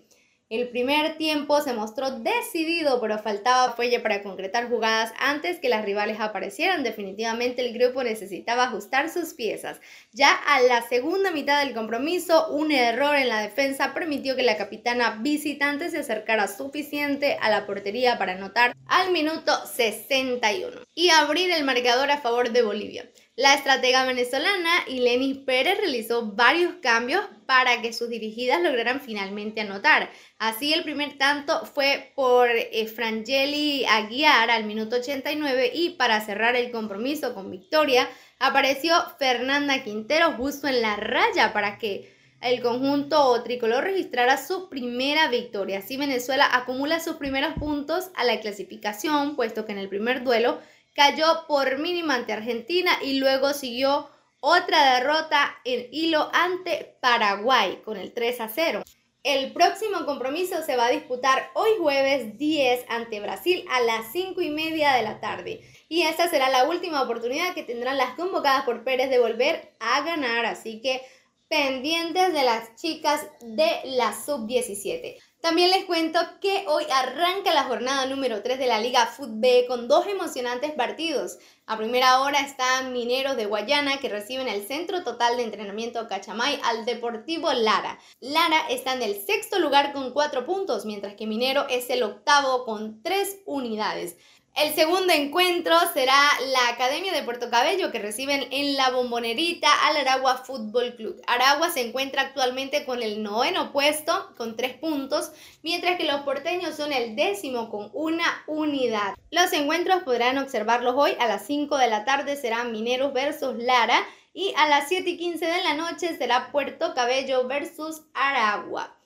El 0.51 0.69
primer 0.69 1.17
tiempo 1.17 1.63
se 1.63 1.73
mostró 1.73 2.11
decidido, 2.21 3.01
pero 3.01 3.19
faltaba 3.19 3.73
fuelle 3.73 3.99
para 4.01 4.23
concretar 4.23 4.69
jugadas 4.69 5.15
antes 5.19 5.59
que 5.59 5.71
las 5.71 5.87
rivales 5.87 6.21
aparecieran. 6.21 6.83
Definitivamente 6.83 7.67
el 7.67 7.73
grupo 7.73 8.05
necesitaba 8.05 8.65
ajustar 8.65 9.09
sus 9.09 9.33
piezas. 9.33 9.81
Ya 10.13 10.31
a 10.35 10.61
la 10.61 10.83
segunda 10.83 11.31
mitad 11.31 11.65
del 11.65 11.73
compromiso, 11.73 12.49
un 12.51 12.73
error 12.73 13.17
en 13.17 13.31
la 13.31 13.41
defensa 13.41 13.95
permitió 13.95 14.37
que 14.37 14.43
la 14.43 14.59
capitana 14.59 15.19
visitante 15.23 15.89
se 15.89 16.01
acercara 16.01 16.47
suficiente 16.47 17.39
a 17.41 17.49
la 17.49 17.65
portería 17.65 18.19
para 18.19 18.33
anotar 18.33 18.77
al 18.87 19.13
minuto 19.13 19.51
61 19.67 20.83
y 20.95 21.09
abrir 21.09 21.53
el 21.53 21.65
marcador 21.65 22.11
a 22.11 22.21
favor 22.21 22.51
de 22.51 22.63
Bolivia. 22.63 23.11
La 23.37 23.55
estratega 23.55 24.05
venezolana 24.05 24.85
Ileni 24.87 25.35
Pérez 25.35 25.77
realizó 25.79 26.25
varios 26.25 26.75
cambios 26.81 27.25
para 27.47 27.83
que 27.83 27.93
sus 27.93 28.09
dirigidas 28.09 28.63
lograran 28.63 29.01
finalmente 29.01 29.61
anotar. 29.61 30.09
Así 30.39 30.73
el 30.73 30.85
primer 30.85 31.19
tanto 31.19 31.67
fue 31.67 32.13
por 32.15 32.49
eh, 32.49 32.87
Frangeli 32.87 33.85
Aguiar 33.87 34.51
al 34.51 34.67
minuto 34.67 34.97
89 34.97 35.73
y 35.75 35.91
para 35.91 36.25
cerrar 36.25 36.55
el 36.55 36.71
compromiso 36.71 37.35
con 37.35 37.51
victoria 37.51 38.09
apareció 38.39 38.95
Fernanda 39.19 39.83
Quintero 39.83 40.35
justo 40.35 40.69
en 40.69 40.81
la 40.81 40.95
raya 40.95 41.53
para 41.53 41.77
que 41.79 42.15
el 42.41 42.61
conjunto 42.61 43.43
tricolor 43.43 43.83
registrara 43.83 44.37
su 44.37 44.69
primera 44.69 45.27
victoria. 45.27 45.79
Así 45.79 45.97
Venezuela 45.97 46.47
acumula 46.53 47.01
sus 47.01 47.17
primeros 47.17 47.55
puntos 47.55 48.11
a 48.15 48.23
la 48.23 48.39
clasificación, 48.39 49.35
puesto 49.35 49.67
que 49.67 49.73
en 49.73 49.79
el 49.79 49.89
primer 49.89 50.23
duelo 50.23 50.61
cayó 50.95 51.47
por 51.47 51.79
mínima 51.79 52.15
ante 52.15 52.33
Argentina 52.33 52.93
y 53.03 53.19
luego 53.19 53.53
siguió 53.53 54.09
otra 54.41 54.95
derrota 54.95 55.57
en 55.65 55.89
hilo 55.91 56.31
ante 56.33 56.97
Paraguay 57.01 57.81
con 57.85 57.97
el 57.97 58.13
3 58.13 58.41
a 58.41 58.49
0. 58.49 58.83
El 59.23 59.55
próximo 59.55 60.05
compromiso 60.05 60.63
se 60.63 60.77
va 60.77 60.87
a 60.87 60.91
disputar 60.91 61.51
hoy 61.55 61.71
jueves 61.79 62.37
10 62.37 62.85
ante 62.91 63.21
Brasil 63.21 63.65
a 63.71 63.81
las 63.81 64.13
5 64.13 64.43
y 64.43 64.51
media 64.51 64.93
de 64.93 65.03
la 65.03 65.19
tarde. 65.19 65.63
Y 65.89 66.03
esta 66.03 66.29
será 66.29 66.51
la 66.51 66.69
última 66.69 67.01
oportunidad 67.01 67.55
que 67.55 67.63
tendrán 67.63 67.97
las 67.97 68.17
convocadas 68.17 68.65
por 68.65 68.85
Pérez 68.85 69.09
de 69.09 69.19
volver 69.19 69.73
a 69.81 70.03
ganar. 70.03 70.45
Así 70.45 70.83
que 70.83 71.01
pendientes 71.49 72.35
de 72.35 72.43
las 72.43 72.77
chicas 72.77 73.27
de 73.41 73.71
la 73.85 74.13
sub-17. 74.13 75.17
También 75.45 75.69
les 75.69 75.85
cuento 75.85 76.19
que 76.41 76.65
hoy 76.69 76.85
arranca 76.91 77.53
la 77.53 77.65
jornada 77.65 78.07
número 78.07 78.43
3 78.43 78.59
de 78.59 78.67
la 78.67 78.81
Liga 78.81 79.05
Fútbol 79.09 79.67
con 79.69 79.89
dos 79.89 80.07
emocionantes 80.07 80.73
partidos. 80.73 81.37
A 81.67 81.77
primera 81.77 82.23
hora 82.23 82.41
están 82.41 82.95
Mineros 82.95 83.37
de 83.37 83.45
Guayana 83.45 83.99
que 83.99 84.09
reciben 84.09 84.49
el 84.49 84.67
Centro 84.67 85.05
Total 85.05 85.37
de 85.37 85.43
Entrenamiento 85.43 86.09
Cachamay 86.09 86.59
al 86.65 86.87
Deportivo 86.87 87.53
Lara. 87.53 87.99
Lara 88.21 88.69
está 88.71 88.95
en 88.95 89.03
el 89.03 89.17
sexto 89.23 89.59
lugar 89.59 89.93
con 89.93 90.15
cuatro 90.15 90.47
puntos, 90.47 90.87
mientras 90.87 91.13
que 91.13 91.27
Minero 91.27 91.69
es 91.69 91.91
el 91.91 92.05
octavo 92.05 92.65
con 92.65 93.03
tres 93.03 93.41
unidades. 93.45 94.17
El 94.55 94.73
segundo 94.73 95.13
encuentro 95.13 95.75
será 95.95 96.17
la 96.53 96.69
Academia 96.69 97.13
de 97.13 97.25
Puerto 97.25 97.51
Cabello 97.51 97.91
que 97.91 97.99
reciben 97.99 98.47
en 98.53 98.77
la 98.77 98.91
bombonerita 98.91 99.69
al 99.89 99.97
Aragua 99.97 100.37
Fútbol 100.37 100.95
Club. 100.95 101.21
Aragua 101.27 101.71
se 101.71 101.81
encuentra 101.81 102.23
actualmente 102.23 102.85
con 102.85 103.03
el 103.03 103.21
noveno 103.25 103.73
puesto 103.73 104.33
con 104.37 104.57
tres 104.57 104.75
puntos, 104.75 105.33
mientras 105.65 105.97
que 105.97 106.05
los 106.05 106.21
porteños 106.21 106.77
son 106.77 106.93
el 106.93 107.17
décimo 107.17 107.69
con 107.69 107.91
una 107.95 108.45
unidad. 108.47 109.17
Los 109.33 109.53
encuentros 109.53 110.05
podrán 110.05 110.39
observarlos 110.39 110.95
hoy 110.97 111.17
a 111.19 111.27
las 111.27 111.45
5 111.47 111.77
de 111.77 111.89
la 111.89 112.05
tarde 112.05 112.37
serán 112.37 112.71
Mineros 112.71 113.13
versus 113.13 113.57
Lara 113.57 114.07
y 114.33 114.55
a 114.57 114.69
las 114.69 114.89
7 114.89 115.11
y 115.11 115.17
15 115.17 115.47
de 115.47 115.63
la 115.65 115.75
noche 115.75 116.17
será 116.17 116.53
Puerto 116.53 116.95
Cabello 116.95 117.49
versus 117.49 118.03
Aragua. 118.15 118.97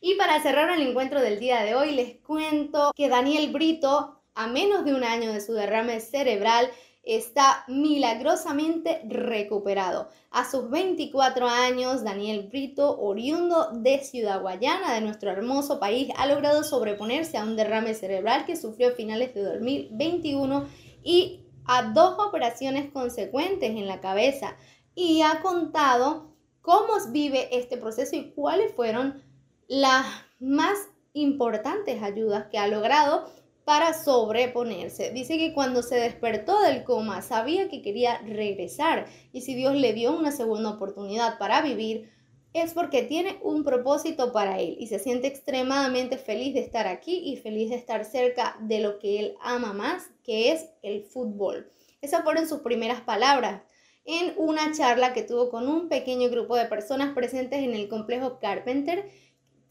Y 0.00 0.14
para 0.14 0.40
cerrar 0.40 0.70
el 0.70 0.86
encuentro 0.86 1.20
del 1.20 1.40
día 1.40 1.64
de 1.64 1.74
hoy 1.74 1.90
les 1.90 2.18
cuento 2.18 2.92
que 2.94 3.08
Daniel 3.08 3.50
Brito 3.50 4.19
a 4.40 4.46
menos 4.46 4.86
de 4.86 4.94
un 4.94 5.04
año 5.04 5.34
de 5.34 5.42
su 5.42 5.52
derrame 5.52 6.00
cerebral, 6.00 6.70
está 7.02 7.62
milagrosamente 7.68 9.02
recuperado. 9.06 10.08
A 10.30 10.50
sus 10.50 10.70
24 10.70 11.46
años, 11.46 12.02
Daniel 12.04 12.48
Brito, 12.50 12.98
oriundo 12.98 13.68
de 13.74 13.98
Ciudad 13.98 14.40
Guayana, 14.40 14.94
de 14.94 15.02
nuestro 15.02 15.30
hermoso 15.30 15.78
país, 15.78 16.08
ha 16.16 16.26
logrado 16.26 16.64
sobreponerse 16.64 17.36
a 17.36 17.44
un 17.44 17.54
derrame 17.54 17.92
cerebral 17.92 18.46
que 18.46 18.56
sufrió 18.56 18.88
a 18.88 18.92
finales 18.92 19.34
de 19.34 19.42
2021 19.42 20.66
y 21.04 21.44
a 21.66 21.82
dos 21.92 22.18
operaciones 22.18 22.90
consecuentes 22.90 23.68
en 23.68 23.86
la 23.86 24.00
cabeza 24.00 24.56
y 24.94 25.20
ha 25.20 25.42
contado 25.42 26.34
cómo 26.62 26.94
vive 27.10 27.54
este 27.58 27.76
proceso 27.76 28.16
y 28.16 28.30
cuáles 28.30 28.72
fueron 28.72 29.22
las 29.68 30.06
más 30.38 30.78
importantes 31.12 32.02
ayudas 32.02 32.46
que 32.50 32.56
ha 32.56 32.68
logrado 32.68 33.26
para 33.70 33.94
sobreponerse. 33.94 35.12
Dice 35.12 35.38
que 35.38 35.52
cuando 35.52 35.84
se 35.84 35.94
despertó 35.94 36.60
del 36.60 36.82
coma 36.82 37.22
sabía 37.22 37.68
que 37.68 37.82
quería 37.82 38.18
regresar 38.18 39.06
y 39.32 39.42
si 39.42 39.54
Dios 39.54 39.76
le 39.76 39.92
dio 39.92 40.10
una 40.10 40.32
segunda 40.32 40.70
oportunidad 40.70 41.38
para 41.38 41.62
vivir, 41.62 42.10
es 42.52 42.74
porque 42.74 43.04
tiene 43.04 43.38
un 43.42 43.62
propósito 43.62 44.32
para 44.32 44.58
él 44.58 44.74
y 44.80 44.88
se 44.88 44.98
siente 44.98 45.28
extremadamente 45.28 46.18
feliz 46.18 46.52
de 46.52 46.58
estar 46.62 46.88
aquí 46.88 47.22
y 47.24 47.36
feliz 47.36 47.70
de 47.70 47.76
estar 47.76 48.04
cerca 48.04 48.56
de 48.60 48.80
lo 48.80 48.98
que 48.98 49.20
él 49.20 49.36
ama 49.40 49.72
más, 49.72 50.10
que 50.24 50.50
es 50.50 50.66
el 50.82 51.04
fútbol. 51.04 51.70
Esas 52.00 52.24
fueron 52.24 52.48
sus 52.48 52.62
primeras 52.62 53.02
palabras 53.02 53.62
en 54.04 54.34
una 54.36 54.72
charla 54.72 55.12
que 55.12 55.22
tuvo 55.22 55.48
con 55.48 55.68
un 55.68 55.88
pequeño 55.88 56.28
grupo 56.28 56.56
de 56.56 56.64
personas 56.64 57.14
presentes 57.14 57.62
en 57.62 57.74
el 57.74 57.88
complejo 57.88 58.40
Carpenter 58.40 59.08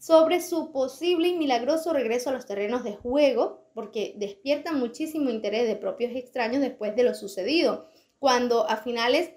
sobre 0.00 0.40
su 0.40 0.72
posible 0.72 1.28
y 1.28 1.36
milagroso 1.36 1.92
regreso 1.92 2.30
a 2.30 2.32
los 2.32 2.46
terrenos 2.46 2.84
de 2.84 2.96
juego, 2.96 3.66
porque 3.74 4.14
despierta 4.16 4.72
muchísimo 4.72 5.28
interés 5.28 5.68
de 5.68 5.76
propios 5.76 6.16
extraños 6.16 6.62
después 6.62 6.96
de 6.96 7.04
lo 7.04 7.14
sucedido, 7.14 7.86
cuando 8.18 8.68
a 8.68 8.78
finales 8.78 9.30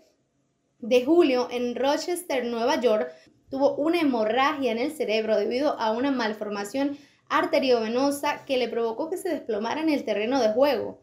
de 0.80 1.04
julio 1.04 1.49
en 1.52 1.76
Rochester, 1.76 2.45
Nueva 2.45 2.80
York, 2.80 3.12
tuvo 3.49 3.76
una 3.76 3.99
hemorragia 3.99 4.71
en 4.71 4.78
el 4.78 4.93
cerebro 4.93 5.38
debido 5.38 5.78
a 5.80 5.91
una 5.91 6.12
malformación 6.12 6.97
arteriovenosa 7.28 8.45
que 8.45 8.56
le 8.56 8.69
provocó 8.69 9.10
que 9.10 9.17
se 9.17 9.30
desplomara 9.30 9.82
en 9.82 9.89
el 9.89 10.06
terreno 10.06 10.41
de 10.41 10.54
juego. 10.54 11.02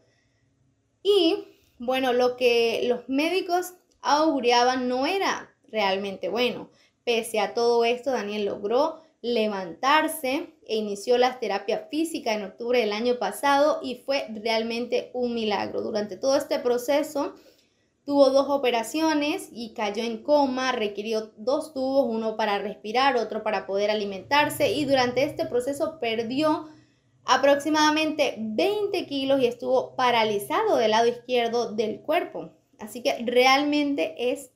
Y 1.03 1.45
bueno, 1.77 2.13
lo 2.13 2.35
que 2.35 2.81
los 2.87 3.07
médicos 3.07 3.75
auguraban 4.01 4.87
no 4.87 5.05
era 5.05 5.53
realmente 5.67 6.29
bueno. 6.29 6.71
Pese 7.03 7.39
a 7.39 7.53
todo 7.53 7.85
esto, 7.85 8.11
Daniel 8.11 8.45
logró 8.45 9.01
levantarse 9.21 10.55
e 10.65 10.75
inició 10.75 11.17
la 11.17 11.39
terapia 11.39 11.87
física 11.91 12.33
en 12.33 12.43
octubre 12.43 12.79
del 12.79 12.91
año 12.91 13.19
pasado 13.19 13.79
y 13.83 13.95
fue 14.05 14.25
realmente 14.33 15.11
un 15.13 15.35
milagro. 15.35 15.81
Durante 15.81 16.17
todo 16.17 16.35
este 16.35 16.59
proceso 16.59 17.35
tuvo 18.03 18.31
dos 18.31 18.49
operaciones 18.49 19.49
y 19.51 19.73
cayó 19.73 20.03
en 20.03 20.23
coma, 20.23 20.71
requirió 20.71 21.31
dos 21.37 21.73
tubos, 21.73 22.07
uno 22.09 22.35
para 22.35 22.57
respirar, 22.57 23.15
otro 23.15 23.43
para 23.43 23.67
poder 23.67 23.91
alimentarse 23.91 24.71
y 24.71 24.85
durante 24.85 25.23
este 25.23 25.45
proceso 25.45 25.99
perdió 25.99 26.67
aproximadamente 27.23 28.35
20 28.39 29.05
kilos 29.05 29.39
y 29.39 29.45
estuvo 29.45 29.95
paralizado 29.95 30.77
del 30.77 30.91
lado 30.91 31.07
izquierdo 31.07 31.71
del 31.71 32.01
cuerpo. 32.01 32.49
Así 32.79 33.03
que 33.03 33.23
realmente 33.23 34.31
es 34.31 34.51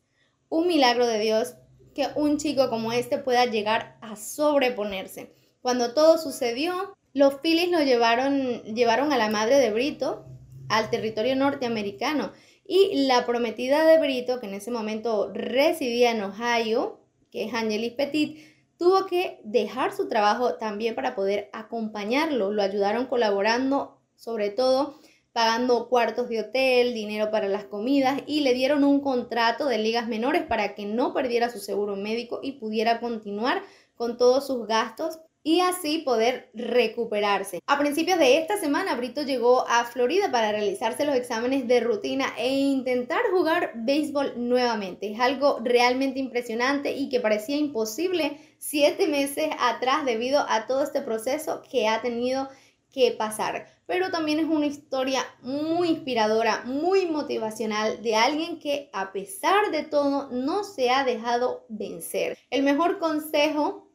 un 0.49 0.67
milagro 0.67 1.05
de 1.05 1.19
Dios 1.19 1.55
que 1.95 2.09
un 2.15 2.37
chico 2.37 2.69
como 2.69 2.91
este 2.91 3.17
pueda 3.17 3.45
llegar 3.45 3.97
a 4.01 4.15
sobreponerse. 4.15 5.33
Cuando 5.61 5.95
todo 5.95 6.19
sucedió, 6.19 6.93
los 7.13 7.35
Phillies 7.41 7.71
lo 7.71 7.81
llevaron, 7.81 8.61
llevaron 8.63 9.11
a 9.13 9.17
la 9.17 9.29
madre 9.29 9.57
de 9.57 9.71
Brito 9.71 10.25
al 10.69 10.89
territorio 10.89 11.35
norteamericano 11.35 12.33
y 12.67 13.07
la 13.07 13.25
prometida 13.25 13.85
de 13.85 13.99
Brito, 13.99 14.39
que 14.39 14.47
en 14.47 14.55
ese 14.55 14.71
momento 14.71 15.31
residía 15.33 16.11
en 16.11 16.23
Ohio, 16.23 16.99
que 17.31 17.45
es 17.45 17.53
Angelis 17.53 17.93
Petit, 17.93 18.39
tuvo 18.77 19.05
que 19.05 19.39
dejar 19.43 19.95
su 19.95 20.09
trabajo 20.09 20.55
también 20.55 20.95
para 20.95 21.15
poder 21.15 21.49
acompañarlo. 21.53 22.51
Lo 22.51 22.61
ayudaron 22.61 23.05
colaborando, 23.05 24.01
sobre 24.15 24.49
todo 24.49 24.99
pagando 25.35 25.89
cuartos 25.89 26.29
de 26.29 26.39
hotel, 26.39 26.93
dinero 26.93 27.29
para 27.29 27.49
las 27.49 27.65
comidas 27.65 28.21
y 28.25 28.39
le 28.39 28.53
dieron 28.53 28.85
un 28.85 29.01
contrato 29.01 29.65
de 29.65 29.77
ligas 29.77 30.07
menores 30.07 30.43
para 30.43 30.75
que 30.75 30.85
no 30.85 31.13
perdiera 31.13 31.49
su 31.49 31.59
seguro 31.59 31.97
médico 31.97 32.39
y 32.41 32.53
pudiera 32.53 33.01
continuar 33.01 33.61
con 33.97 34.17
todos 34.17 34.47
sus 34.47 34.65
gastos 34.65 35.19
y 35.43 35.59
así 35.59 35.97
poder 35.99 36.49
recuperarse. 36.53 37.59
A 37.67 37.77
principios 37.77 38.17
de 38.17 38.37
esta 38.37 38.55
semana, 38.55 38.95
Brito 38.95 39.23
llegó 39.23 39.67
a 39.67 39.83
Florida 39.83 40.31
para 40.31 40.53
realizarse 40.53 41.03
los 41.03 41.15
exámenes 41.15 41.67
de 41.67 41.81
rutina 41.81 42.27
e 42.37 42.55
intentar 42.55 43.19
jugar 43.29 43.73
béisbol 43.75 44.35
nuevamente. 44.37 45.11
Es 45.11 45.19
algo 45.19 45.59
realmente 45.61 46.17
impresionante 46.17 46.93
y 46.93 47.09
que 47.09 47.19
parecía 47.19 47.57
imposible 47.57 48.39
siete 48.57 49.05
meses 49.09 49.49
atrás 49.59 50.05
debido 50.05 50.45
a 50.47 50.65
todo 50.65 50.81
este 50.81 51.01
proceso 51.01 51.61
que 51.69 51.89
ha 51.89 52.01
tenido 52.01 52.47
que 52.93 53.11
pasar. 53.11 53.74
Pero 53.87 54.09
también 54.09 54.39
es 54.39 54.45
una 54.45 54.65
historia 54.65 55.23
muy 55.41 55.89
inspiradora, 55.89 56.63
muy 56.65 57.05
motivacional 57.05 58.01
de 58.01 58.15
alguien 58.15 58.59
que 58.59 58.89
a 58.93 59.11
pesar 59.11 59.71
de 59.71 59.83
todo 59.83 60.29
no 60.31 60.63
se 60.63 60.89
ha 60.89 61.03
dejado 61.03 61.65
vencer. 61.69 62.37
El 62.49 62.63
mejor 62.63 62.97
consejo 62.97 63.87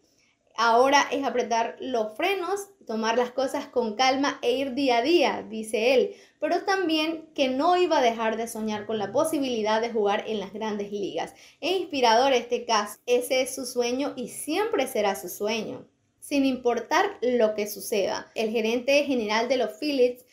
ahora 0.56 1.06
es 1.10 1.24
apretar 1.24 1.76
los 1.80 2.16
frenos, 2.16 2.68
tomar 2.86 3.18
las 3.18 3.32
cosas 3.32 3.66
con 3.66 3.96
calma 3.96 4.38
e 4.42 4.52
ir 4.52 4.74
día 4.74 4.98
a 4.98 5.02
día, 5.02 5.46
dice 5.48 5.94
él. 5.94 6.14
Pero 6.38 6.64
también 6.64 7.28
que 7.34 7.48
no 7.48 7.76
iba 7.76 7.98
a 7.98 8.02
dejar 8.02 8.36
de 8.36 8.46
soñar 8.46 8.86
con 8.86 8.98
la 8.98 9.10
posibilidad 9.10 9.80
de 9.80 9.90
jugar 9.90 10.24
en 10.28 10.38
las 10.38 10.52
grandes 10.52 10.92
ligas. 10.92 11.34
Es 11.60 11.80
inspirador 11.80 12.32
este 12.32 12.64
caso. 12.64 12.98
Ese 13.06 13.42
es 13.42 13.54
su 13.54 13.66
sueño 13.66 14.12
y 14.16 14.28
siempre 14.28 14.86
será 14.86 15.16
su 15.16 15.28
sueño 15.28 15.86
sin 16.20 16.46
importar 16.46 17.18
lo 17.22 17.54
que 17.54 17.66
suceda. 17.66 18.30
El 18.34 18.50
gerente 18.50 19.04
general 19.04 19.48
de 19.48 19.56
los 19.56 19.78
Phillips 19.78 20.24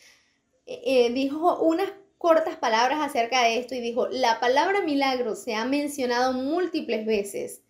eh, 0.66 0.82
eh, 0.84 1.10
dijo 1.10 1.60
unas 1.60 1.90
cortas 2.18 2.56
palabras 2.56 3.00
acerca 3.00 3.42
de 3.42 3.58
esto 3.58 3.74
y 3.74 3.80
dijo, 3.80 4.08
la 4.08 4.40
palabra 4.40 4.82
milagro 4.82 5.34
se 5.34 5.54
ha 5.54 5.64
mencionado 5.64 6.32
múltiples 6.32 7.06
veces. 7.06 7.62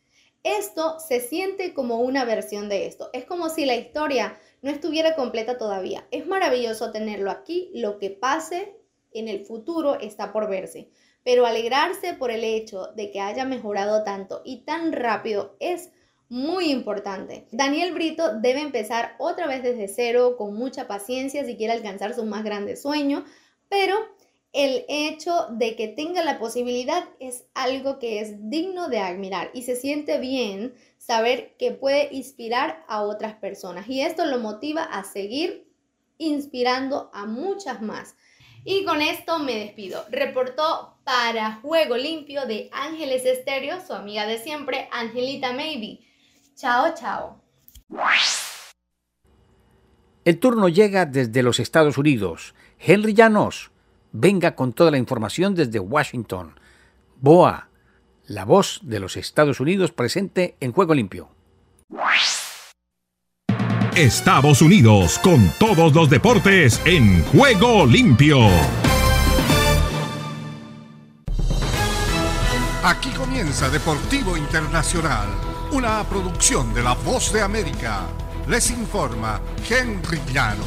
Esto 0.42 0.98
se 1.00 1.20
siente 1.20 1.74
como 1.74 2.00
una 2.00 2.24
versión 2.24 2.68
de 2.68 2.87
esto. 2.87 3.11
Es 3.12 3.24
como 3.24 3.50
si 3.50 3.66
la 3.66 3.76
historia 3.76 4.38
no 4.62 4.70
estuviera 4.70 5.14
completa 5.14 5.59
todavía. 5.59 6.07
Es 6.11 6.26
maravilloso 6.26 6.90
tenerlo 6.90 7.31
aquí. 7.31 7.70
Lo 7.74 7.98
que 7.98 8.11
pase 8.11 8.74
en 9.12 9.28
el 9.28 9.44
futuro 9.44 9.98
está 10.00 10.33
por 10.33 10.48
verse. 10.48 10.88
Pero 11.24 11.44
alegrarse 11.44 12.14
por 12.14 12.31
el 12.31 12.44
hecho 12.44 12.87
de 12.96 13.11
que 13.11 13.20
haya 13.20 13.44
mejorado 13.44 14.04
tanto 14.04 14.40
y 14.44 14.64
tan 14.64 14.92
rápido 14.92 15.57
es 15.61 15.90
muy 16.29 16.71
importante. 16.71 17.47
Daniel 17.53 17.95
Brito 17.95 18.38
debe 18.38 18.61
empezar 18.61 19.14
otra 19.19 19.47
vez 19.47 19.62
desde 19.62 19.88
cero, 19.88 20.37
con 20.37 20.55
mucha 20.55 20.87
paciencia 20.87 21.45
si 21.45 21.57
quiere 21.57 21.73
alcanzar 21.73 22.14
su 22.14 22.25
más 22.25 22.45
grande 22.45 22.77
sueño, 22.77 23.25
pero 23.69 23.97
el 24.53 24.85
hecho 24.88 25.47
de 25.51 25.77
que 25.77 25.88
tenga 25.88 26.25
la 26.25 26.38
posibilidad 26.38 27.05
es 27.21 27.45
algo 27.55 27.99
que 27.99 28.21
es 28.21 28.51
digno 28.51 28.88
de 28.88 28.99
admirar 28.99 29.51
y 29.53 29.62
se 29.62 29.77
siente 29.77 30.19
bien 30.19 30.75
saber 30.97 31.55
que 31.59 31.73
puede 31.73 32.09
inspirar 32.12 32.85
a 32.88 33.03
otras 33.03 33.35
personas 33.35 33.88
y 33.88 34.01
esto 34.01 34.25
lo 34.27 34.38
motiva 34.38 34.83
a 34.83 35.05
seguir 35.05 35.69
inspirando 36.19 37.11
a 37.12 37.27
muchas 37.27 37.81
más. 37.83 38.17
Y 38.64 38.85
con 38.85 39.01
esto 39.01 39.38
me 39.38 39.55
despido. 39.55 40.05
Reportó 40.11 40.99
para 41.05 41.61
Juego 41.62 41.97
Limpio 41.97 42.45
de 42.47 42.69
Ángeles 42.73 43.25
Estéreo, 43.25 43.79
su 43.87 43.95
amiga 43.95 44.27
de 44.27 44.38
siempre, 44.38 44.88
Angelita 44.93 45.53
Maybe. 45.53 46.01
Chao, 46.59 46.92
chao. 46.92 47.40
El 50.25 50.40
turno 50.40 50.68
llega 50.68 51.07
desde 51.07 51.44
los 51.44 51.61
Estados 51.61 51.99
Unidos. 51.99 52.53
Henry 52.81 53.14
Llanos, 53.14 53.71
venga 54.11 54.57
con 54.57 54.73
toda 54.73 54.90
la 54.90 54.99
información 54.99 55.55
desde 55.55 55.79
Washington. 55.79 56.59
Boa, 57.21 57.68
la 58.27 58.44
voz 58.44 58.81
de 58.83 58.99
los 58.99 59.16
Estados 59.16 59.61
Unidos 59.61 59.92
presente 59.92 60.57
en 60.59 60.73
Juego 60.73 60.94
Limpio. 60.94 61.29
Estados 63.94 64.61
Unidos 64.61 65.21
con 65.21 65.53
todos 65.61 65.94
los 65.94 66.11
deportes 66.11 66.83
en 66.85 67.23
Juego 67.27 67.87
Limpio. 67.87 68.38
Aquí 72.83 73.11
comienza 73.11 73.68
Deportivo 73.68 74.37
Internacional, 74.37 75.29
una 75.72 76.02
producción 76.04 76.72
de 76.72 76.83
La 76.83 76.94
Voz 76.94 77.33
de 77.33 77.42
América. 77.42 78.07
Les 78.46 78.70
informa 78.70 79.40
Henry 79.68 80.20
Llanos. 80.33 80.66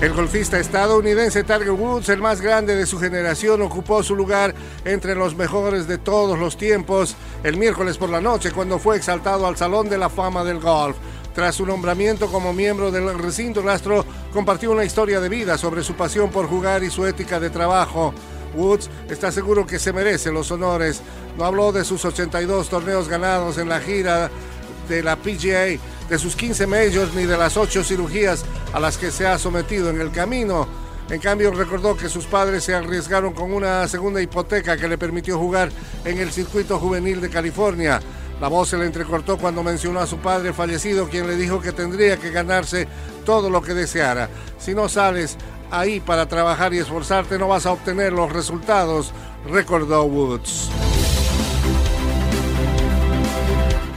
El 0.00 0.12
golfista 0.14 0.58
estadounidense 0.58 1.44
Tiger 1.44 1.70
Woods, 1.70 2.08
el 2.08 2.20
más 2.20 2.40
grande 2.40 2.74
de 2.74 2.86
su 2.86 2.98
generación, 2.98 3.62
ocupó 3.62 4.02
su 4.02 4.16
lugar 4.16 4.54
entre 4.84 5.14
los 5.14 5.36
mejores 5.36 5.86
de 5.86 5.98
todos 5.98 6.38
los 6.38 6.56
tiempos 6.56 7.14
el 7.44 7.56
miércoles 7.56 7.98
por 7.98 8.08
la 8.08 8.20
noche 8.20 8.50
cuando 8.50 8.78
fue 8.78 8.96
exaltado 8.96 9.46
al 9.46 9.56
Salón 9.56 9.88
de 9.88 9.98
la 9.98 10.08
Fama 10.08 10.42
del 10.42 10.58
Golf. 10.58 10.96
Tras 11.34 11.54
su 11.54 11.66
nombramiento 11.66 12.26
como 12.26 12.52
miembro 12.52 12.90
del 12.90 13.16
recinto, 13.18 13.62
Rastro 13.62 14.04
compartió 14.32 14.72
una 14.72 14.84
historia 14.84 15.20
de 15.20 15.28
vida 15.28 15.56
sobre 15.58 15.84
su 15.84 15.94
pasión 15.94 16.30
por 16.30 16.48
jugar 16.48 16.82
y 16.82 16.90
su 16.90 17.06
ética 17.06 17.38
de 17.38 17.50
trabajo. 17.50 18.12
Woods 18.54 18.90
está 19.08 19.30
seguro 19.32 19.66
que 19.66 19.78
se 19.78 19.92
merece 19.92 20.32
los 20.32 20.50
honores. 20.50 21.02
No 21.36 21.44
habló 21.44 21.72
de 21.72 21.84
sus 21.84 22.04
82 22.04 22.68
torneos 22.68 23.08
ganados 23.08 23.58
en 23.58 23.68
la 23.68 23.80
gira 23.80 24.30
de 24.88 25.02
la 25.02 25.16
PGA 25.16 25.78
de 26.08 26.18
sus 26.18 26.34
15 26.34 26.66
majors 26.66 27.14
ni 27.14 27.24
de 27.24 27.38
las 27.38 27.56
8 27.56 27.84
cirugías 27.84 28.44
a 28.72 28.80
las 28.80 28.98
que 28.98 29.12
se 29.12 29.26
ha 29.26 29.38
sometido 29.38 29.90
en 29.90 30.00
el 30.00 30.10
camino. 30.10 30.66
En 31.08 31.20
cambio, 31.20 31.52
recordó 31.52 31.96
que 31.96 32.08
sus 32.08 32.26
padres 32.26 32.64
se 32.64 32.74
arriesgaron 32.74 33.32
con 33.32 33.52
una 33.52 33.86
segunda 33.88 34.20
hipoteca 34.20 34.76
que 34.76 34.88
le 34.88 34.98
permitió 34.98 35.38
jugar 35.38 35.70
en 36.04 36.18
el 36.18 36.30
circuito 36.30 36.78
juvenil 36.78 37.20
de 37.20 37.30
California. 37.30 38.00
La 38.40 38.48
voz 38.48 38.70
se 38.70 38.78
le 38.78 38.86
entrecortó 38.86 39.36
cuando 39.36 39.62
mencionó 39.62 40.00
a 40.00 40.06
su 40.06 40.18
padre 40.18 40.52
fallecido, 40.52 41.08
quien 41.08 41.26
le 41.26 41.36
dijo 41.36 41.60
que 41.60 41.72
tendría 41.72 42.16
que 42.16 42.30
ganarse 42.30 42.88
todo 43.24 43.50
lo 43.50 43.60
que 43.60 43.74
deseara. 43.74 44.30
Si 44.58 44.74
no 44.74 44.88
sales 44.88 45.36
ahí 45.70 46.00
para 46.00 46.26
trabajar 46.26 46.74
y 46.74 46.78
esforzarte, 46.78 47.38
no 47.38 47.48
vas 47.48 47.66
a 47.66 47.72
obtener 47.72 48.12
los 48.12 48.32
resultados, 48.32 49.12
recordó 49.48 50.04
Woods. 50.04 50.70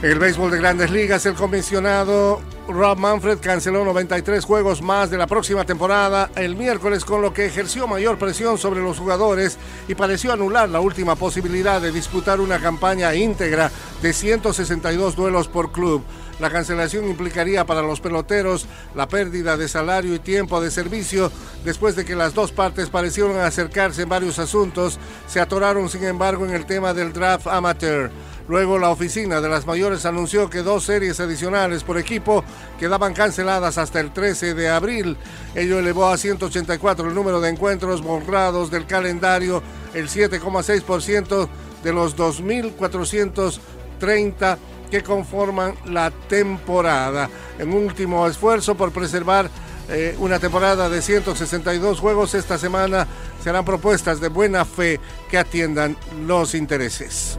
En 0.02 0.10
el 0.10 0.18
béisbol 0.18 0.50
de 0.50 0.58
grandes 0.58 0.90
ligas, 0.90 1.24
el 1.24 1.34
comisionado 1.34 2.42
Rob 2.68 2.98
Manfred 2.98 3.38
canceló 3.40 3.84
93 3.84 4.44
juegos 4.44 4.82
más 4.82 5.10
de 5.10 5.18
la 5.18 5.26
próxima 5.26 5.64
temporada 5.64 6.30
el 6.36 6.56
miércoles, 6.56 7.04
con 7.04 7.22
lo 7.22 7.32
que 7.32 7.46
ejerció 7.46 7.86
mayor 7.86 8.18
presión 8.18 8.58
sobre 8.58 8.80
los 8.80 8.98
jugadores 8.98 9.58
y 9.88 9.94
pareció 9.94 10.32
anular 10.32 10.68
la 10.68 10.80
última 10.80 11.14
posibilidad 11.14 11.80
de 11.80 11.92
disputar 11.92 12.40
una 12.40 12.58
campaña 12.58 13.14
íntegra 13.14 13.70
de 14.02 14.12
162 14.12 15.16
duelos 15.16 15.48
por 15.48 15.72
club. 15.72 16.02
La 16.40 16.50
cancelación 16.50 17.08
implicaría 17.08 17.64
para 17.64 17.82
los 17.82 18.00
peloteros 18.00 18.66
la 18.94 19.06
pérdida 19.06 19.56
de 19.56 19.68
salario 19.68 20.14
y 20.14 20.18
tiempo 20.18 20.60
de 20.60 20.70
servicio 20.70 21.30
después 21.64 21.96
de 21.96 22.04
que 22.04 22.16
las 22.16 22.34
dos 22.34 22.52
partes 22.52 22.90
parecieron 22.90 23.38
acercarse 23.38 24.02
en 24.02 24.08
varios 24.08 24.38
asuntos, 24.38 24.98
se 25.28 25.40
atoraron 25.40 25.88
sin 25.88 26.04
embargo 26.04 26.44
en 26.44 26.52
el 26.52 26.66
tema 26.66 26.92
del 26.92 27.12
draft 27.12 27.46
amateur. 27.46 28.10
Luego 28.46 28.78
la 28.78 28.90
oficina 28.90 29.40
de 29.40 29.48
las 29.48 29.66
mayores 29.66 30.04
anunció 30.04 30.50
que 30.50 30.62
dos 30.62 30.84
series 30.84 31.18
adicionales 31.18 31.82
por 31.82 31.96
equipo 31.96 32.44
quedaban 32.78 33.14
canceladas 33.14 33.78
hasta 33.78 34.00
el 34.00 34.12
13 34.12 34.52
de 34.52 34.68
abril. 34.68 35.16
Ello 35.54 35.78
elevó 35.78 36.08
a 36.08 36.18
184 36.18 37.08
el 37.08 37.14
número 37.14 37.40
de 37.40 37.48
encuentros 37.48 38.02
borrados 38.02 38.70
del 38.70 38.84
calendario, 38.86 39.62
el 39.94 40.08
7,6% 40.08 41.48
de 41.82 41.92
los 41.94 42.14
2.430 42.16 44.58
que 44.94 45.02
conforman 45.02 45.74
la 45.86 46.12
temporada. 46.12 47.28
En 47.58 47.72
último 47.72 48.28
esfuerzo 48.28 48.76
por 48.76 48.92
preservar 48.92 49.50
eh, 49.88 50.14
una 50.20 50.38
temporada 50.38 50.88
de 50.88 51.02
162 51.02 51.98
juegos, 51.98 52.32
esta 52.36 52.58
semana 52.58 53.04
serán 53.42 53.64
propuestas 53.64 54.20
de 54.20 54.28
buena 54.28 54.64
fe 54.64 55.00
que 55.28 55.36
atiendan 55.36 55.96
los 56.28 56.54
intereses. 56.54 57.36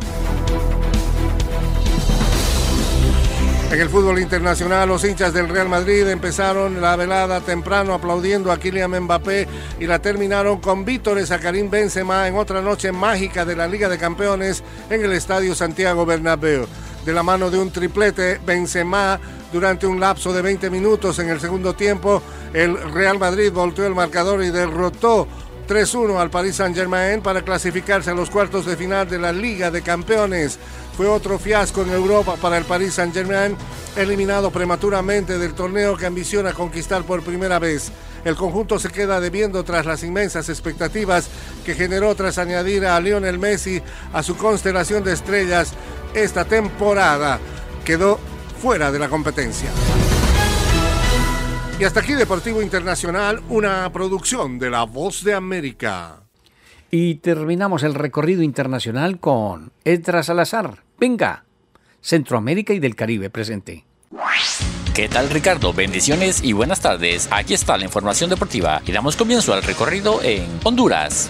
En 3.72 3.80
el 3.80 3.90
fútbol 3.90 4.20
internacional, 4.20 4.90
los 4.90 5.06
hinchas 5.06 5.34
del 5.34 5.48
Real 5.48 5.70
Madrid 5.70 6.08
empezaron 6.10 6.82
la 6.82 6.98
velada 6.98 7.40
temprano 7.40 7.94
aplaudiendo 7.94 8.52
a 8.52 8.60
Kylian 8.60 9.00
Mbappé 9.04 9.48
y 9.80 9.88
la 9.88 10.00
terminaron 10.00 10.60
con 10.60 10.84
vítores 10.84 11.32
a 11.32 11.40
Karim 11.40 11.70
Benzema 11.70 12.28
en 12.28 12.36
otra 12.36 12.62
noche 12.62 12.92
mágica 12.92 13.46
de 13.46 13.56
la 13.56 13.66
Liga 13.66 13.88
de 13.88 13.98
Campeones 13.98 14.62
en 14.90 15.06
el 15.06 15.14
Estadio 15.14 15.56
Santiago 15.56 16.06
Bernabéu. 16.06 16.68
De 17.06 17.14
la 17.14 17.22
mano 17.22 17.52
de 17.52 17.60
un 17.60 17.70
triplete, 17.70 18.40
Benzema 18.44 19.20
durante 19.54 19.86
un 19.86 20.00
lapso 20.00 20.34
de 20.34 20.42
20 20.42 20.72
minutos 20.72 21.20
en 21.20 21.30
el 21.30 21.40
segundo 21.40 21.76
tiempo, 21.76 22.20
el 22.52 22.76
Real 22.94 23.20
Madrid 23.20 23.52
volteó 23.54 23.86
el 23.86 23.94
marcador 23.94 24.44
y 24.44 24.50
derrotó 24.50 25.28
3-1 25.68 26.18
al 26.18 26.32
Paris 26.32 26.56
Saint-Germain 26.56 27.22
para 27.22 27.44
clasificarse 27.44 28.10
a 28.10 28.16
los 28.16 28.32
cuartos 28.32 28.66
de 28.66 28.76
final 28.76 29.08
de 29.08 29.20
la 29.20 29.32
Liga 29.32 29.70
de 29.70 29.84
Campeones. 29.84 30.58
Fue 30.98 31.06
otro 31.06 31.38
fiasco 31.38 31.84
en 31.84 31.92
Europa 31.92 32.38
para 32.42 32.58
el 32.58 32.66
Paris 32.66 32.96
Saint-Germain, 32.96 33.56
eliminado 33.96 34.50
prematuramente 34.50 35.38
del 35.38 35.54
torneo 35.54 35.96
que 35.98 36.08
ambiciona 36.08 36.54
conquistar 36.54 37.04
por 37.04 37.22
primera 37.22 37.60
vez. 37.60 37.92
El 38.24 38.36
conjunto 38.36 38.80
se 38.80 38.90
queda 38.90 39.20
debiendo 39.20 39.64
tras 39.64 39.86
las 39.86 40.02
inmensas 40.02 40.50
expectativas 40.50 41.30
que 41.64 41.76
generó 41.76 42.16
tras 42.16 42.40
añadir 42.40 42.88
a 42.88 43.00
Lionel 43.00 43.38
Messi 43.38 43.80
a 44.14 44.24
su 44.24 44.36
constelación 44.36 45.04
de 45.04 45.14
estrellas 45.14 45.74
esta 46.16 46.46
temporada. 46.46 47.40
Quedó 47.84 48.20
fuera 48.62 48.92
de 48.92 49.00
la 49.00 49.10
competencia. 49.10 49.70
Y 51.80 51.84
hasta 51.84 52.00
aquí 52.00 52.14
Deportivo 52.14 52.62
Internacional, 52.62 53.42
una 53.50 53.92
producción 53.92 54.58
de 54.58 54.70
La 54.70 54.84
Voz 54.84 55.24
de 55.24 55.34
América. 55.34 56.22
Y 56.90 57.16
terminamos 57.16 57.84
el 57.84 57.94
recorrido 57.94 58.42
internacional 58.42 59.20
con 59.20 59.74
Edra 59.84 60.24
Salazar. 60.24 60.84
Venga, 60.98 61.44
Centroamérica 62.00 62.74
y 62.74 62.80
del 62.80 62.96
Caribe 62.96 63.30
presente. 63.30 63.84
¿Qué 64.94 65.10
tal 65.10 65.30
Ricardo? 65.30 65.74
Bendiciones 65.74 66.42
y 66.42 66.54
buenas 66.54 66.80
tardes. 66.80 67.28
Aquí 67.30 67.54
está 67.54 67.78
la 67.78 67.84
información 67.84 68.30
deportiva 68.30 68.82
y 68.86 68.94
damos 68.94 69.18
comienzo 69.18 69.54
al 69.54 69.62
recorrido 69.62 70.24
en 70.24 70.48
Honduras. 70.64 71.30